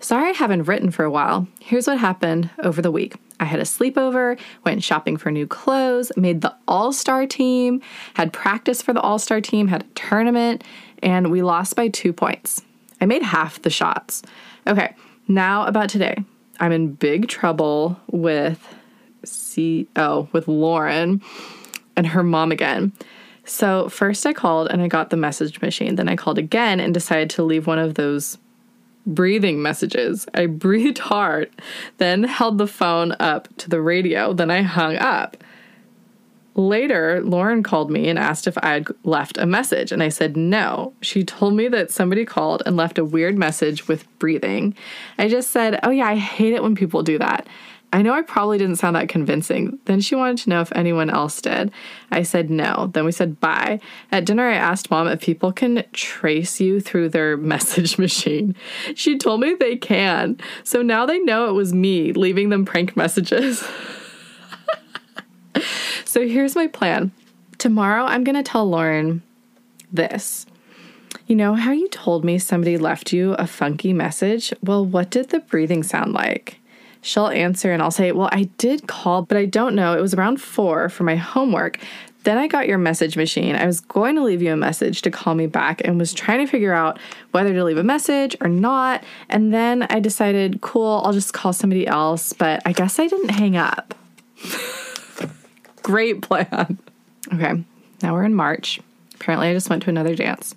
Sorry 0.00 0.28
I 0.28 0.32
haven't 0.32 0.64
written 0.64 0.90
for 0.90 1.04
a 1.04 1.10
while. 1.10 1.48
Here's 1.60 1.86
what 1.86 1.98
happened 1.98 2.50
over 2.62 2.82
the 2.82 2.90
week. 2.90 3.14
I 3.40 3.46
had 3.46 3.58
a 3.58 3.64
sleepover, 3.64 4.38
went 4.64 4.82
shopping 4.82 5.16
for 5.16 5.30
new 5.30 5.46
clothes, 5.46 6.12
made 6.16 6.42
the 6.42 6.54
All 6.68 6.92
Star 6.92 7.26
team, 7.26 7.80
had 8.14 8.32
practice 8.32 8.82
for 8.82 8.92
the 8.92 9.00
All 9.00 9.18
Star 9.18 9.40
team, 9.40 9.68
had 9.68 9.82
a 9.82 9.94
tournament, 9.94 10.62
and 11.02 11.30
we 11.30 11.42
lost 11.42 11.74
by 11.74 11.88
two 11.88 12.12
points. 12.12 12.60
I 13.00 13.06
made 13.06 13.22
half 13.22 13.62
the 13.62 13.70
shots. 13.70 14.22
Okay, 14.66 14.94
now 15.26 15.66
about 15.66 15.88
today. 15.88 16.16
I'm 16.60 16.70
in 16.70 16.92
big 16.92 17.28
trouble 17.28 17.98
with 18.10 18.74
C 19.24 19.88
oh, 19.96 20.28
with 20.32 20.48
Lauren 20.48 21.20
and 21.96 22.06
her 22.08 22.22
mom 22.22 22.52
again. 22.52 22.92
So, 23.44 23.88
first 23.88 24.24
I 24.24 24.32
called 24.32 24.68
and 24.70 24.80
I 24.80 24.88
got 24.88 25.10
the 25.10 25.16
message 25.16 25.60
machine. 25.60 25.96
Then 25.96 26.08
I 26.08 26.16
called 26.16 26.38
again 26.38 26.80
and 26.80 26.94
decided 26.94 27.30
to 27.30 27.42
leave 27.42 27.66
one 27.66 27.78
of 27.78 27.94
those 27.94 28.38
breathing 29.06 29.60
messages. 29.62 30.26
I 30.34 30.46
breathed 30.64 30.98
hard, 30.98 31.50
then 31.98 32.24
held 32.24 32.58
the 32.58 32.66
phone 32.66 33.14
up 33.20 33.48
to 33.58 33.68
the 33.68 33.80
radio. 33.80 34.32
Then 34.32 34.50
I 34.50 34.62
hung 34.62 34.96
up. 34.96 35.36
Later, 36.56 37.20
Lauren 37.24 37.64
called 37.64 37.90
me 37.90 38.08
and 38.08 38.16
asked 38.16 38.46
if 38.46 38.56
I 38.58 38.74
had 38.74 38.86
left 39.02 39.38
a 39.38 39.46
message, 39.46 39.90
and 39.90 40.00
I 40.04 40.08
said 40.08 40.36
no. 40.36 40.92
She 41.00 41.24
told 41.24 41.54
me 41.54 41.66
that 41.66 41.90
somebody 41.90 42.24
called 42.24 42.62
and 42.64 42.76
left 42.76 42.96
a 42.96 43.04
weird 43.04 43.36
message 43.36 43.88
with 43.88 44.06
breathing. 44.20 44.76
I 45.18 45.28
just 45.28 45.50
said, 45.50 45.80
Oh, 45.82 45.90
yeah, 45.90 46.06
I 46.06 46.14
hate 46.14 46.54
it 46.54 46.62
when 46.62 46.76
people 46.76 47.02
do 47.02 47.18
that. 47.18 47.48
I 47.94 48.02
know 48.02 48.12
I 48.12 48.22
probably 48.22 48.58
didn't 48.58 48.76
sound 48.76 48.96
that 48.96 49.08
convincing. 49.08 49.78
Then 49.84 50.00
she 50.00 50.16
wanted 50.16 50.38
to 50.38 50.50
know 50.50 50.60
if 50.60 50.72
anyone 50.72 51.10
else 51.10 51.40
did. 51.40 51.70
I 52.10 52.24
said 52.24 52.50
no. 52.50 52.90
Then 52.92 53.04
we 53.04 53.12
said 53.12 53.38
bye. 53.38 53.78
At 54.10 54.24
dinner, 54.24 54.48
I 54.48 54.56
asked 54.56 54.90
mom 54.90 55.06
if 55.06 55.20
people 55.20 55.52
can 55.52 55.84
trace 55.92 56.60
you 56.60 56.80
through 56.80 57.10
their 57.10 57.36
message 57.54 57.96
machine. 57.96 58.56
She 58.96 59.16
told 59.16 59.42
me 59.42 59.54
they 59.54 59.76
can. 59.76 60.40
So 60.64 60.82
now 60.82 61.06
they 61.06 61.20
know 61.20 61.48
it 61.48 61.52
was 61.52 61.72
me 61.72 62.12
leaving 62.12 62.48
them 62.48 62.64
prank 62.64 62.96
messages. 62.96 63.60
so 66.04 66.26
here's 66.26 66.56
my 66.56 66.66
plan. 66.66 67.12
Tomorrow, 67.58 68.06
I'm 68.06 68.24
going 68.24 68.34
to 68.34 68.42
tell 68.42 68.68
Lauren 68.68 69.22
this. 69.92 70.46
You 71.28 71.36
know 71.36 71.54
how 71.54 71.70
you 71.70 71.88
told 71.90 72.24
me 72.24 72.40
somebody 72.40 72.76
left 72.76 73.12
you 73.12 73.34
a 73.34 73.46
funky 73.46 73.92
message? 73.92 74.52
Well, 74.64 74.84
what 74.84 75.10
did 75.10 75.28
the 75.28 75.38
breathing 75.38 75.84
sound 75.84 76.12
like? 76.12 76.58
She'll 77.04 77.28
answer 77.28 77.72
and 77.72 77.82
I'll 77.82 77.90
say, 77.90 78.10
Well, 78.10 78.28
I 78.32 78.44
did 78.58 78.88
call, 78.88 79.22
but 79.22 79.36
I 79.36 79.44
don't 79.44 79.74
know. 79.74 79.96
It 79.96 80.00
was 80.00 80.14
around 80.14 80.40
four 80.40 80.88
for 80.88 81.04
my 81.04 81.16
homework. 81.16 81.78
Then 82.24 82.38
I 82.38 82.46
got 82.46 82.66
your 82.66 82.78
message 82.78 83.18
machine. 83.18 83.54
I 83.54 83.66
was 83.66 83.80
going 83.80 84.16
to 84.16 84.22
leave 84.22 84.40
you 84.40 84.50
a 84.50 84.56
message 84.56 85.02
to 85.02 85.10
call 85.10 85.34
me 85.34 85.46
back 85.46 85.82
and 85.84 85.98
was 85.98 86.14
trying 86.14 86.44
to 86.44 86.50
figure 86.50 86.72
out 86.72 86.98
whether 87.32 87.52
to 87.52 87.64
leave 87.64 87.76
a 87.76 87.84
message 87.84 88.34
or 88.40 88.48
not. 88.48 89.04
And 89.28 89.52
then 89.52 89.82
I 89.90 90.00
decided, 90.00 90.62
cool, 90.62 91.02
I'll 91.04 91.12
just 91.12 91.34
call 91.34 91.52
somebody 91.52 91.86
else. 91.86 92.32
But 92.32 92.62
I 92.64 92.72
guess 92.72 92.98
I 92.98 93.08
didn't 93.08 93.28
hang 93.28 93.58
up. 93.58 93.94
Great 95.82 96.22
plan. 96.22 96.78
Okay, 97.32 97.62
now 98.02 98.14
we're 98.14 98.24
in 98.24 98.34
March. 98.34 98.80
Apparently, 99.16 99.48
I 99.48 99.52
just 99.52 99.68
went 99.68 99.82
to 99.82 99.90
another 99.90 100.16
dance. 100.16 100.54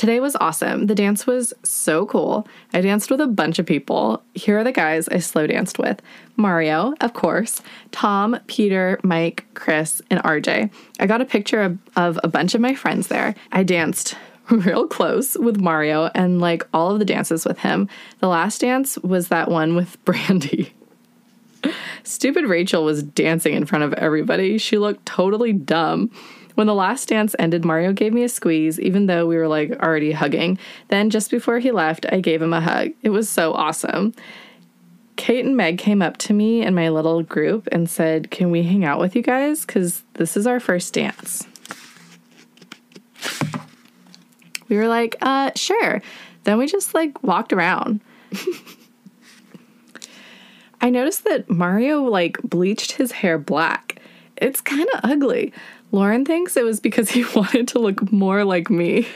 Today 0.00 0.18
was 0.18 0.34
awesome. 0.36 0.86
The 0.86 0.94
dance 0.94 1.26
was 1.26 1.52
so 1.62 2.06
cool. 2.06 2.48
I 2.72 2.80
danced 2.80 3.10
with 3.10 3.20
a 3.20 3.26
bunch 3.26 3.58
of 3.58 3.66
people. 3.66 4.22
Here 4.34 4.58
are 4.58 4.64
the 4.64 4.72
guys 4.72 5.10
I 5.10 5.18
slow 5.18 5.46
danced 5.46 5.78
with 5.78 6.00
Mario, 6.38 6.94
of 7.02 7.12
course, 7.12 7.60
Tom, 7.92 8.38
Peter, 8.46 8.98
Mike, 9.02 9.44
Chris, 9.52 10.00
and 10.08 10.18
RJ. 10.22 10.70
I 11.00 11.06
got 11.06 11.20
a 11.20 11.26
picture 11.26 11.60
of, 11.60 11.78
of 11.96 12.18
a 12.24 12.28
bunch 12.28 12.54
of 12.54 12.62
my 12.62 12.74
friends 12.74 13.08
there. 13.08 13.34
I 13.52 13.62
danced 13.62 14.16
real 14.50 14.86
close 14.86 15.36
with 15.36 15.60
Mario 15.60 16.10
and 16.14 16.40
like 16.40 16.66
all 16.72 16.92
of 16.92 16.98
the 16.98 17.04
dances 17.04 17.44
with 17.44 17.58
him. 17.58 17.86
The 18.20 18.28
last 18.28 18.62
dance 18.62 18.96
was 19.00 19.28
that 19.28 19.50
one 19.50 19.76
with 19.76 20.02
Brandy. 20.06 20.72
Stupid 22.04 22.46
Rachel 22.46 22.84
was 22.84 23.02
dancing 23.02 23.52
in 23.52 23.66
front 23.66 23.84
of 23.84 23.92
everybody. 23.92 24.56
She 24.56 24.78
looked 24.78 25.04
totally 25.04 25.52
dumb. 25.52 26.10
When 26.54 26.66
the 26.66 26.74
last 26.74 27.08
dance 27.08 27.34
ended, 27.38 27.64
Mario 27.64 27.92
gave 27.92 28.12
me 28.12 28.24
a 28.24 28.28
squeeze, 28.28 28.78
even 28.80 29.06
though 29.06 29.26
we 29.26 29.36
were 29.36 29.48
like 29.48 29.70
already 29.82 30.12
hugging. 30.12 30.58
Then, 30.88 31.10
just 31.10 31.30
before 31.30 31.58
he 31.58 31.70
left, 31.70 32.06
I 32.10 32.20
gave 32.20 32.42
him 32.42 32.52
a 32.52 32.60
hug. 32.60 32.90
It 33.02 33.10
was 33.10 33.28
so 33.28 33.52
awesome. 33.52 34.14
Kate 35.16 35.44
and 35.44 35.56
Meg 35.56 35.78
came 35.78 36.00
up 36.02 36.16
to 36.18 36.32
me 36.32 36.62
in 36.62 36.74
my 36.74 36.88
little 36.88 37.22
group 37.22 37.68
and 37.70 37.88
said, 37.90 38.30
Can 38.30 38.50
we 38.50 38.62
hang 38.62 38.84
out 38.84 38.98
with 39.00 39.14
you 39.14 39.22
guys? 39.22 39.66
Because 39.66 40.02
this 40.14 40.36
is 40.36 40.46
our 40.46 40.60
first 40.60 40.94
dance. 40.94 41.46
We 44.70 44.76
were 44.76 44.88
like, 44.88 45.16
uh, 45.20 45.50
sure. 45.56 46.00
Then 46.44 46.56
we 46.56 46.66
just 46.66 46.94
like 46.94 47.22
walked 47.22 47.52
around. 47.52 48.00
I 50.80 50.88
noticed 50.88 51.24
that 51.24 51.50
Mario 51.50 52.02
like 52.04 52.40
bleached 52.42 52.92
his 52.92 53.12
hair 53.12 53.36
black. 53.36 53.89
It's 54.40 54.60
kind 54.60 54.88
of 54.94 55.00
ugly. 55.04 55.52
Lauren 55.92 56.24
thinks 56.24 56.56
it 56.56 56.64
was 56.64 56.80
because 56.80 57.10
he 57.10 57.24
wanted 57.34 57.68
to 57.68 57.78
look 57.78 58.10
more 58.10 58.44
like 58.44 58.70
me. 58.70 59.06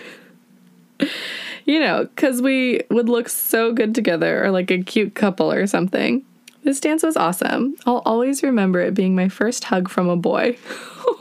you 1.64 1.80
know, 1.80 2.04
because 2.04 2.42
we 2.42 2.82
would 2.90 3.08
look 3.08 3.28
so 3.28 3.72
good 3.72 3.94
together 3.94 4.44
or 4.44 4.50
like 4.50 4.70
a 4.70 4.82
cute 4.82 5.14
couple 5.14 5.50
or 5.50 5.66
something. 5.66 6.24
This 6.62 6.80
dance 6.80 7.02
was 7.02 7.16
awesome. 7.16 7.76
I'll 7.84 8.02
always 8.06 8.42
remember 8.42 8.80
it 8.80 8.94
being 8.94 9.14
my 9.14 9.28
first 9.28 9.64
hug 9.64 9.88
from 9.90 10.08
a 10.08 10.16
boy. 10.16 10.56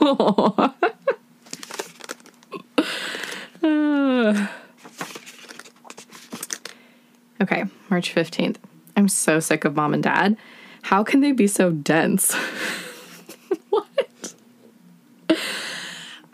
okay, 7.42 7.64
March 7.90 8.14
15th. 8.14 8.56
I'm 8.96 9.08
so 9.08 9.40
sick 9.40 9.64
of 9.64 9.76
mom 9.76 9.92
and 9.92 10.02
dad. 10.02 10.36
How 10.82 11.04
can 11.04 11.20
they 11.20 11.32
be 11.32 11.46
so 11.46 11.70
dense? 11.72 12.34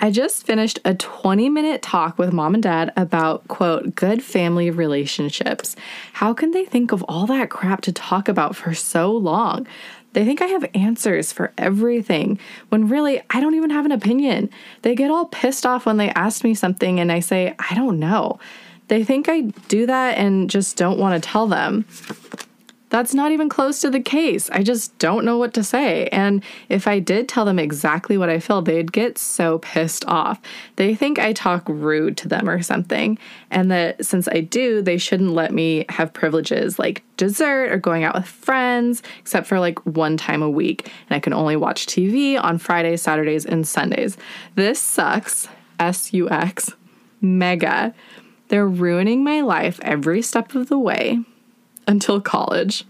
I 0.03 0.11
just 0.11 0.47
finished 0.47 0.79
a 0.85 0.95
20 0.95 1.51
minute 1.51 1.83
talk 1.83 2.19
with 2.19 2.33
mom 2.33 2.55
and 2.55 2.63
dad 2.63 2.91
about, 2.97 3.47
quote, 3.49 3.95
good 3.95 4.23
family 4.23 4.71
relationships. 4.71 5.77
How 6.15 6.33
can 6.33 6.53
they 6.53 6.65
think 6.65 6.91
of 6.91 7.03
all 7.03 7.27
that 7.27 7.51
crap 7.51 7.83
to 7.83 7.93
talk 7.93 8.27
about 8.27 8.57
for 8.57 8.73
so 8.73 9.13
long? 9.13 9.67
They 10.13 10.25
think 10.25 10.41
I 10.41 10.47
have 10.47 10.69
answers 10.75 11.33
for 11.33 11.53
everything 11.59 12.39
when 12.71 12.89
really 12.89 13.21
I 13.31 13.41
don't 13.41 13.55
even 13.55 13.71
have 13.71 13.85
an 13.85 13.93
opinion. 13.93 14.51
They 14.83 14.95
get 14.95 15.11
all 15.11 15.27
pissed 15.27 15.67
off 15.67 15.85
when 15.87 15.99
they 15.99 16.09
ask 16.11 16.45
me 16.45 16.55
something 16.55 16.99
and 16.99 17.13
I 17.13 17.21
say, 17.21 17.55
I 17.59 17.75
don't 17.75 17.99
know. 17.99 18.41
They 18.89 19.05
think 19.05 19.29
I 19.29 19.43
do 19.69 19.87
that 19.87 20.19
and 20.19 20.51
just 20.51 20.77
don't 20.77 20.99
want 20.99 21.23
to 21.23 21.29
tell 21.29 21.47
them. 21.47 21.85
That's 22.91 23.15
not 23.15 23.31
even 23.31 23.49
close 23.49 23.81
to 23.81 23.91
the 23.91 24.01
case. 24.01 24.51
I 24.51 24.65
just 24.65 24.99
don't 24.99 25.25
know 25.25 25.39
what 25.39 25.55
to 25.55 25.63
say. 25.63 26.09
And 26.09 26.43
if 26.69 26.89
I 26.89 26.99
did 26.99 27.29
tell 27.29 27.45
them 27.45 27.59
exactly 27.59 28.19
what 28.19 28.29
I 28.29 28.41
feel, 28.41 28.63
they'd 28.63 28.91
get 28.91 29.17
so 29.17 29.61
pissed 29.61 30.05
off. 30.07 30.41
They 30.75 30.97
think 30.97 31.21
I 31.21 31.33
talk 31.33 31.63
rude 31.69 32.17
to 32.19 32.29
them 32.29 32.49
or 32.49 32.63
something. 32.63 33.17
And 33.49 33.71
that 33.71 34.05
since 34.05 34.27
I 34.27 34.41
do, 34.41 34.83
they 34.83 34.99
shouldn't 34.99 35.31
let 35.31 35.55
me 35.55 35.87
have 35.89 36.13
privileges 36.13 36.81
like 36.81 37.05
dessert 37.17 37.71
or 37.71 37.77
going 37.77 38.03
out 38.03 38.15
with 38.15 38.27
friends, 38.27 39.05
except 39.21 39.47
for 39.47 39.61
like 39.61 39.79
one 39.87 40.17
time 40.17 40.43
a 40.43 40.51
week. 40.51 40.91
And 41.09 41.17
I 41.17 41.21
can 41.21 41.33
only 41.33 41.55
watch 41.55 41.87
TV 41.87 42.43
on 42.43 42.59
Fridays, 42.59 43.03
Saturdays, 43.03 43.47
and 43.47 43.67
Sundays. 43.67 44.19
This 44.57 44.81
sucks. 44.81 45.47
S 45.79 46.13
U 46.13 46.29
X. 46.29 46.73
Mega. 47.21 47.95
They're 48.49 48.67
ruining 48.67 49.23
my 49.23 49.43
life 49.43 49.79
every 49.83 50.23
step 50.23 50.57
of 50.57 50.69
the 50.69 50.79
way 50.79 51.21
until 51.87 52.21
college. 52.21 52.85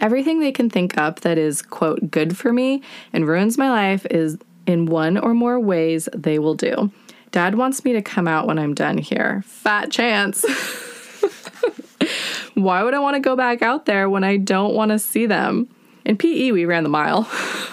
Everything 0.00 0.40
they 0.40 0.52
can 0.52 0.68
think 0.68 0.98
up 0.98 1.20
that 1.20 1.38
is, 1.38 1.62
quote, 1.62 2.10
good 2.10 2.36
for 2.36 2.52
me 2.52 2.82
and 3.12 3.26
ruins 3.26 3.56
my 3.56 3.70
life 3.70 4.06
is 4.10 4.36
in 4.66 4.86
one 4.86 5.16
or 5.16 5.34
more 5.34 5.60
ways 5.60 6.08
they 6.14 6.38
will 6.38 6.54
do. 6.54 6.90
Dad 7.30 7.56
wants 7.56 7.84
me 7.84 7.92
to 7.92 8.02
come 8.02 8.28
out 8.28 8.46
when 8.46 8.58
I'm 8.58 8.74
done 8.74 8.98
here. 8.98 9.42
Fat 9.46 9.90
chance. 9.90 10.44
Why 12.54 12.82
would 12.82 12.94
I 12.94 13.00
want 13.00 13.16
to 13.16 13.20
go 13.20 13.34
back 13.34 13.62
out 13.62 13.86
there 13.86 14.08
when 14.08 14.22
I 14.22 14.36
don't 14.36 14.74
want 14.74 14.92
to 14.92 14.98
see 14.98 15.26
them? 15.26 15.68
In 16.04 16.16
PE, 16.16 16.52
we 16.52 16.64
ran 16.64 16.82
the 16.82 16.88
mile. 16.88 17.28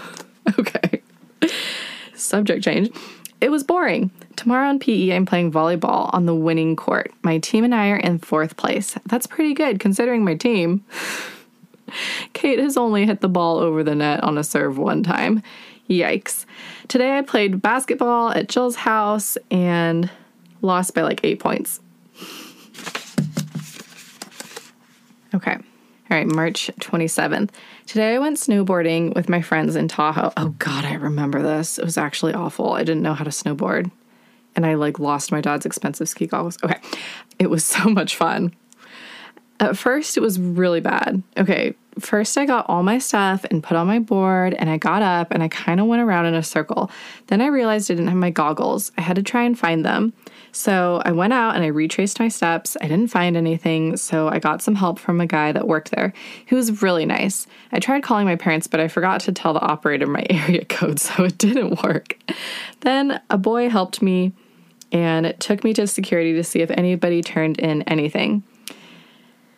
okay. 0.60 1.02
Subject 2.16 2.64
change. 2.64 2.90
It 3.42 3.50
was 3.50 3.64
boring. 3.64 4.12
Tomorrow 4.36 4.70
on 4.70 4.80
PE, 4.80 5.12
I'm 5.12 5.26
playing 5.26 5.52
volleyball 5.52 6.14
on 6.14 6.28
the 6.28 6.36
winning 6.36 6.76
court. 6.76 7.12
My 7.24 7.40
team 7.40 7.64
and 7.64 7.74
I 7.74 7.90
are 7.90 7.98
in 7.98 8.20
fourth 8.20 8.56
place. 8.56 8.96
That's 9.08 9.26
pretty 9.26 9.56
good 9.56 9.80
considering 9.80 10.24
my 10.24 10.36
team. 10.36 10.86
Kate 12.34 12.60
has 12.60 12.78
only 12.78 13.08
hit 13.08 13.22
the 13.22 13.28
ball 13.28 13.58
over 13.58 13.84
the 13.84 13.96
net 13.96 14.24
on 14.24 14.38
a 14.38 14.44
serve 14.44 14.78
one 14.78 15.02
time. 15.02 15.42
Yikes. 15.90 16.46
Today 16.88 17.18
I 17.18 17.22
played 17.24 17.62
basketball 17.62 18.30
at 18.30 18.48
Jill's 18.48 18.76
house 18.76 19.38
and 19.50 20.10
lost 20.62 20.94
by 20.94 21.02
like 21.02 21.22
eight 21.24 21.40
points. 21.40 21.80
Okay. 25.34 25.58
All 26.12 26.18
right, 26.18 26.28
March 26.28 26.70
27th. 26.82 27.52
Today 27.86 28.16
I 28.16 28.20
went 28.20 28.36
snowboarding 28.36 29.16
with 29.16 29.30
my 29.30 29.42
friends 29.42 29.78
in 29.78 29.88
Tahoe. 29.88 30.34
Oh 30.36 30.50
God, 30.60 30.84
I 30.84 30.96
remember 30.96 31.42
this. 31.42 31.80
It 31.80 31.86
was 31.86 31.98
actually 31.98 32.34
awful. 32.34 32.74
I 32.74 32.84
didn't 32.84 33.02
know 33.02 33.14
how 33.14 33.24
to 33.24 33.30
snowboard. 33.30 33.90
And 34.54 34.66
I 34.66 34.74
like 34.74 35.00
lost 35.00 35.32
my 35.32 35.40
dad's 35.40 35.66
expensive 35.66 36.10
ski 36.10 36.28
goggles. 36.28 36.62
Okay. 36.62 36.82
It 37.40 37.50
was 37.50 37.64
so 37.66 37.86
much 37.86 38.18
fun. 38.18 38.54
At 39.62 39.78
first, 39.78 40.18
it 40.18 40.20
was 40.20 40.38
really 40.38 40.82
bad. 40.82 41.24
Okay, 41.38 41.76
first 41.98 42.38
I 42.38 42.46
got 42.46 42.66
all 42.68 42.84
my 42.84 42.98
stuff 42.98 43.46
and 43.46 43.64
put 43.64 43.78
on 43.78 43.88
my 43.88 44.00
board 44.00 44.54
and 44.56 44.70
I 44.70 44.76
got 44.76 45.02
up 45.02 45.32
and 45.32 45.42
I 45.42 45.48
kind 45.48 45.80
of 45.80 45.86
went 45.86 46.02
around 46.02 46.26
in 46.26 46.34
a 46.34 46.44
circle. 46.44 46.92
Then 47.28 47.40
I 47.40 47.46
realized 47.46 47.90
I 47.90 47.94
didn't 47.94 48.10
have 48.10 48.18
my 48.18 48.32
goggles. 48.32 48.92
I 48.98 49.02
had 49.02 49.16
to 49.16 49.24
try 49.24 49.44
and 49.44 49.58
find 49.58 49.86
them. 49.86 50.12
So 50.52 51.02
I 51.06 51.12
went 51.12 51.34
out 51.34 51.56
and 51.56 51.64
I 51.64 51.68
retraced 51.68 52.20
my 52.20 52.28
steps. 52.28 52.76
I 52.82 52.88
didn't 52.88 53.08
find 53.08 53.38
anything, 53.38 53.98
so 53.98 54.28
I 54.28 54.40
got 54.40 54.62
some 54.62 54.76
help 54.76 55.00
from 55.00 55.22
a 55.22 55.26
guy 55.26 55.52
that 55.52 55.68
worked 55.68 55.92
there 55.92 56.14
He 56.46 56.56
was 56.56 56.82
really 56.82 57.06
nice. 57.06 57.48
I 57.72 57.80
tried 57.80 58.04
calling 58.04 58.26
my 58.26 58.36
parents, 58.36 58.68
but 58.68 58.80
I 58.80 58.88
forgot 58.88 59.22
to 59.22 59.32
tell 59.32 59.54
the 59.54 59.62
operator 59.62 60.08
my 60.08 60.26
area 60.30 60.66
code, 60.66 61.00
so 61.00 61.24
it 61.24 61.38
didn't 61.38 61.84
work. 61.84 62.18
Then 62.82 63.22
a 63.30 63.38
boy 63.38 63.70
helped 63.70 64.02
me 64.02 64.34
and 64.92 65.34
took 65.40 65.64
me 65.64 65.74
to 65.74 65.88
security 65.88 66.34
to 66.34 66.44
see 66.44 66.60
if 66.60 66.70
anybody 66.72 67.22
turned 67.22 67.60
in 67.60 67.84
anything. 67.84 68.44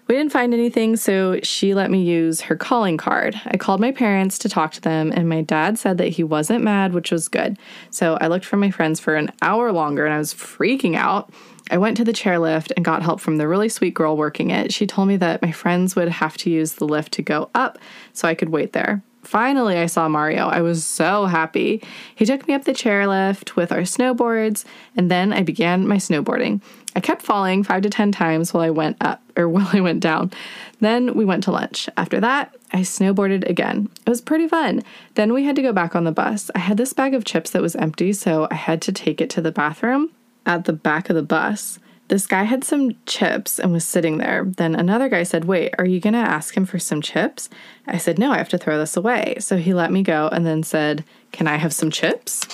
We 0.07 0.15
didn't 0.15 0.33
find 0.33 0.53
anything, 0.53 0.97
so 0.97 1.39
she 1.43 1.73
let 1.73 1.89
me 1.89 2.03
use 2.03 2.41
her 2.41 2.57
calling 2.57 2.97
card. 2.97 3.39
I 3.45 3.57
called 3.57 3.79
my 3.79 3.91
parents 3.91 4.37
to 4.39 4.49
talk 4.49 4.73
to 4.73 4.81
them, 4.81 5.13
and 5.15 5.29
my 5.29 5.41
dad 5.41 5.79
said 5.79 5.97
that 5.97 6.09
he 6.09 6.23
wasn't 6.23 6.63
mad, 6.63 6.93
which 6.93 7.09
was 7.09 7.29
good. 7.29 7.57
So 7.89 8.17
I 8.19 8.27
looked 8.27 8.45
for 8.45 8.57
my 8.57 8.69
friends 8.69 8.99
for 8.99 9.15
an 9.15 9.31
hour 9.41 9.71
longer 9.71 10.05
and 10.05 10.13
I 10.13 10.17
was 10.17 10.33
freaking 10.33 10.95
out. 10.95 11.31
I 11.71 11.77
went 11.77 11.95
to 11.97 12.03
the 12.03 12.11
chairlift 12.11 12.73
and 12.75 12.83
got 12.83 13.01
help 13.01 13.21
from 13.21 13.37
the 13.37 13.47
really 13.47 13.69
sweet 13.69 13.93
girl 13.93 14.17
working 14.17 14.49
it. 14.49 14.73
She 14.73 14.85
told 14.85 15.07
me 15.07 15.15
that 15.17 15.41
my 15.41 15.51
friends 15.51 15.95
would 15.95 16.09
have 16.09 16.35
to 16.37 16.49
use 16.49 16.73
the 16.73 16.85
lift 16.85 17.13
to 17.13 17.21
go 17.21 17.49
up 17.55 17.79
so 18.11 18.27
I 18.27 18.35
could 18.35 18.49
wait 18.49 18.73
there. 18.73 19.01
Finally, 19.23 19.77
I 19.77 19.85
saw 19.85 20.09
Mario. 20.09 20.47
I 20.47 20.59
was 20.59 20.85
so 20.85 21.25
happy. 21.25 21.81
He 22.13 22.25
took 22.25 22.45
me 22.45 22.53
up 22.53 22.65
the 22.65 22.73
chairlift 22.73 23.55
with 23.55 23.71
our 23.71 23.83
snowboards, 23.83 24.65
and 24.97 25.09
then 25.09 25.31
I 25.31 25.43
began 25.43 25.87
my 25.87 25.95
snowboarding. 25.95 26.61
I 26.95 26.99
kept 26.99 27.21
falling 27.21 27.63
five 27.63 27.81
to 27.83 27.89
10 27.89 28.11
times 28.11 28.53
while 28.53 28.63
I 28.63 28.69
went 28.69 28.97
up 29.01 29.21
or 29.35 29.49
while 29.49 29.69
I 29.73 29.81
went 29.81 30.01
down. 30.01 30.31
Then 30.79 31.15
we 31.15 31.25
went 31.25 31.43
to 31.45 31.51
lunch. 31.51 31.89
After 31.97 32.19
that, 32.19 32.55
I 32.71 32.81
snowboarded 32.81 33.47
again. 33.49 33.89
It 34.05 34.09
was 34.09 34.21
pretty 34.21 34.47
fun. 34.47 34.83
Then 35.15 35.33
we 35.33 35.43
had 35.43 35.55
to 35.55 35.61
go 35.61 35.73
back 35.73 35.95
on 35.95 36.03
the 36.03 36.11
bus. 36.11 36.49
I 36.55 36.59
had 36.59 36.77
this 36.77 36.93
bag 36.93 37.13
of 37.13 37.25
chips 37.25 37.51
that 37.51 37.61
was 37.61 37.75
empty, 37.75 38.13
so 38.13 38.47
I 38.51 38.55
had 38.55 38.81
to 38.83 38.91
take 38.91 39.21
it 39.21 39.29
to 39.31 39.41
the 39.41 39.51
bathroom 39.51 40.09
at 40.45 40.65
the 40.65 40.73
back 40.73 41.09
of 41.09 41.15
the 41.15 41.23
bus. 41.23 41.79
This 42.09 42.27
guy 42.27 42.43
had 42.43 42.63
some 42.63 42.95
chips 43.05 43.59
and 43.59 43.71
was 43.71 43.85
sitting 43.85 44.17
there. 44.17 44.43
Then 44.45 44.75
another 44.75 45.07
guy 45.07 45.23
said, 45.23 45.45
Wait, 45.45 45.73
are 45.79 45.85
you 45.85 45.99
going 45.99 46.13
to 46.13 46.19
ask 46.19 46.55
him 46.55 46.65
for 46.65 46.77
some 46.77 47.01
chips? 47.01 47.49
I 47.87 47.97
said, 47.97 48.19
No, 48.19 48.31
I 48.31 48.37
have 48.37 48.49
to 48.49 48.57
throw 48.57 48.77
this 48.77 48.97
away. 48.97 49.35
So 49.39 49.57
he 49.57 49.73
let 49.73 49.91
me 49.91 50.03
go 50.03 50.29
and 50.31 50.45
then 50.45 50.63
said, 50.63 51.05
Can 51.31 51.47
I 51.47 51.55
have 51.55 51.73
some 51.73 51.89
chips? 51.89 52.45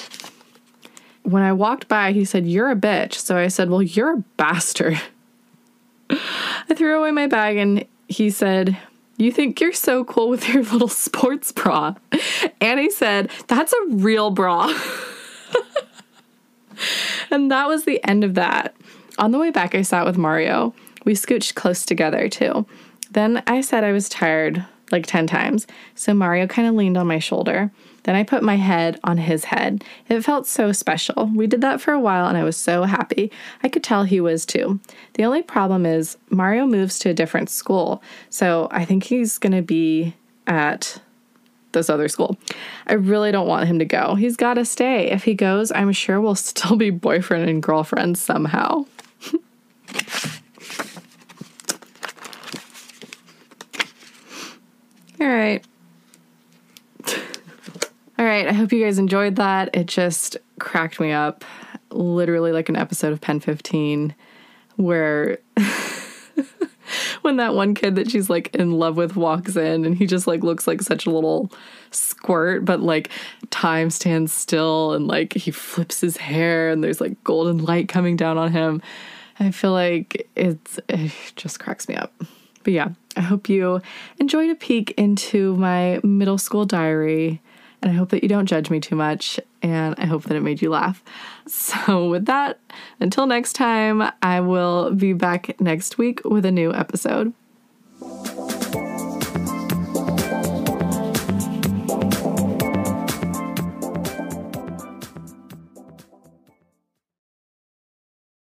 When 1.30 1.44
I 1.44 1.54
walked 1.54 1.88
by, 1.88 2.12
he 2.12 2.26
said, 2.26 2.48
You're 2.48 2.72
a 2.72 2.76
bitch. 2.76 3.14
So 3.14 3.38
I 3.38 3.48
said, 3.48 3.70
Well, 3.70 3.82
you're 3.82 4.14
a 4.14 4.24
bastard. 4.38 5.00
I 6.10 6.74
threw 6.76 7.00
away 7.00 7.12
my 7.12 7.28
bag 7.28 7.58
and 7.58 7.86
he 8.08 8.30
said, 8.30 8.78
You 9.18 9.32
think 9.32 9.62
you're 9.62 9.74
so 9.74 10.04
cool 10.04 10.30
with 10.30 10.50
your 10.50 10.64
little 10.64 10.88
sports 10.88 11.52
bra. 11.52 11.96
And 12.60 12.80
he 12.80 12.90
said, 12.90 13.30
That's 13.48 13.74
a 13.74 13.88
real 13.90 14.32
bra. 14.32 14.74
and 17.32 17.52
that 17.52 17.68
was 17.68 17.86
the 17.86 18.04
end 18.04 18.24
of 18.24 18.34
that. 18.36 18.76
On 19.18 19.32
the 19.32 19.40
way 19.40 19.52
back, 19.52 19.76
I 19.76 19.82
sat 19.84 20.06
with 20.06 20.18
Mario. 20.18 20.74
We 21.06 21.14
scooched 21.14 21.56
close 21.56 21.86
together 21.86 22.28
too. 22.28 22.66
Then 23.12 23.44
I 23.48 23.62
said 23.62 23.84
I 23.84 23.92
was 23.92 24.10
tired 24.10 24.66
like 24.92 25.06
10 25.06 25.28
times, 25.28 25.68
so 25.96 26.14
Mario 26.14 26.48
kind 26.48 26.68
of 26.68 26.76
leaned 26.76 26.98
on 26.98 27.08
my 27.08 27.20
shoulder. 27.20 27.72
Then 28.04 28.16
I 28.16 28.24
put 28.24 28.44
my 28.44 28.56
head 28.56 29.00
on 29.04 29.18
his 29.18 29.46
head. 29.46 29.84
It 30.08 30.22
felt 30.22 30.48
so 30.48 30.72
special. 30.72 31.30
We 31.36 31.48
did 31.48 31.62
that 31.62 31.82
for 31.82 31.92
a 31.92 32.00
while 32.00 32.28
and 32.28 32.38
I 32.38 32.44
was 32.44 32.58
so 32.58 32.84
happy. 32.84 33.32
I 33.62 33.70
could 33.70 33.84
tell 33.84 34.04
he 34.04 34.22
was 34.22 34.46
too. 34.46 34.80
The 35.14 35.26
only 35.26 35.44
problem 35.44 35.86
is 35.86 36.18
Mario 36.30 36.66
moves 36.66 36.98
to 37.00 37.10
a 37.10 37.14
different 37.14 37.50
school, 37.50 38.02
so 38.30 38.68
I 38.72 38.86
think 38.86 39.04
he's 39.04 39.38
going 39.38 39.54
to 39.54 39.62
be 39.62 40.16
at 40.48 41.00
this 41.72 41.90
other 41.90 42.08
school. 42.08 42.38
I 42.88 42.94
really 42.94 43.32
don't 43.32 43.48
want 43.48 43.68
him 43.68 43.80
to 43.80 43.86
go. 43.86 44.16
He's 44.16 44.36
got 44.36 44.56
to 44.56 44.66
stay. 44.66 45.12
If 45.12 45.24
he 45.24 45.34
goes, 45.34 45.72
I'm 45.72 45.92
sure 45.92 46.20
we'll 46.20 46.36
still 46.36 46.76
be 46.76 46.90
boyfriend 46.90 47.50
and 47.50 47.62
girlfriend 47.62 48.18
somehow. 48.18 48.86
All 55.22 55.28
right. 55.28 55.66
All 58.18 58.26
right. 58.26 58.48
I 58.48 58.54
hope 58.54 58.72
you 58.72 58.84
guys 58.84 59.00
enjoyed 59.00 59.36
that. 59.38 59.76
It 59.76 59.88
just 59.88 60.38
cracked 60.60 61.00
me 61.00 61.12
up. 61.12 61.44
Literally 61.92 62.52
like 62.52 62.70
an 62.70 62.76
episode 62.76 63.12
of 63.12 63.22
Pen 63.22 63.40
15 63.40 64.14
where 64.76 65.40
when 67.22 67.38
that 67.38 67.54
one 67.54 67.74
kid 67.74 67.96
that 67.96 68.10
she's 68.10 68.30
like 68.30 68.54
in 68.56 68.72
love 68.72 68.96
with 68.96 69.16
walks 69.16 69.56
in 69.56 69.86
and 69.86 69.98
he 69.98 70.06
just 70.06 70.28
like 70.28 70.44
looks 70.44 70.68
like 70.68 70.82
such 70.82 71.06
a 71.06 71.10
little 71.10 71.52
squirt, 71.92 72.64
but 72.64 72.80
like 72.80 73.10
time 73.50 73.90
stands 73.90 74.32
still 74.32 74.94
and 74.94 75.08
like 75.08 75.34
he 75.34 75.52
flips 75.52 76.00
his 76.02 76.18
hair 76.18 76.70
and 76.70 76.84
there's 76.84 77.02
like 77.02 77.22
golden 77.24 77.58
light 77.58 77.90
coming 77.90 78.16
down 78.16 78.38
on 78.38 78.52
him. 78.52 78.82
I 79.40 79.52
feel 79.52 79.72
like 79.72 80.30
it's 80.36 80.80
it 80.88 81.12
just 81.36 81.60
cracks 81.60 81.88
me 81.88 81.96
up. 81.96 82.14
But 82.64 82.74
yeah, 82.74 82.90
I 83.16 83.22
hope 83.22 83.50
you 83.50 83.82
enjoyed 84.18 84.50
a 84.50 84.56
peek 84.56 84.92
into 84.92 85.56
my 85.56 86.00
middle 86.04 86.38
school 86.38 86.66
diary. 86.66 87.42
And 87.82 87.92
I 87.92 87.96
hope 87.96 88.10
that 88.10 88.24
you 88.24 88.30
don't 88.30 88.46
judge 88.46 88.70
me 88.70 88.80
too 88.80 88.96
much. 88.96 89.40
And 89.62 89.96
I 89.98 90.06
hope 90.06 90.24
that 90.24 90.36
it 90.36 90.42
made 90.42 90.62
you 90.62 90.70
laugh. 90.70 91.04
So, 91.50 92.08
with 92.08 92.26
that, 92.26 92.60
until 93.00 93.26
next 93.26 93.54
time, 93.54 94.04
I 94.22 94.40
will 94.40 94.92
be 94.92 95.14
back 95.14 95.60
next 95.60 95.98
week 95.98 96.22
with 96.24 96.46
a 96.46 96.52
new 96.52 96.72
episode. 96.72 97.34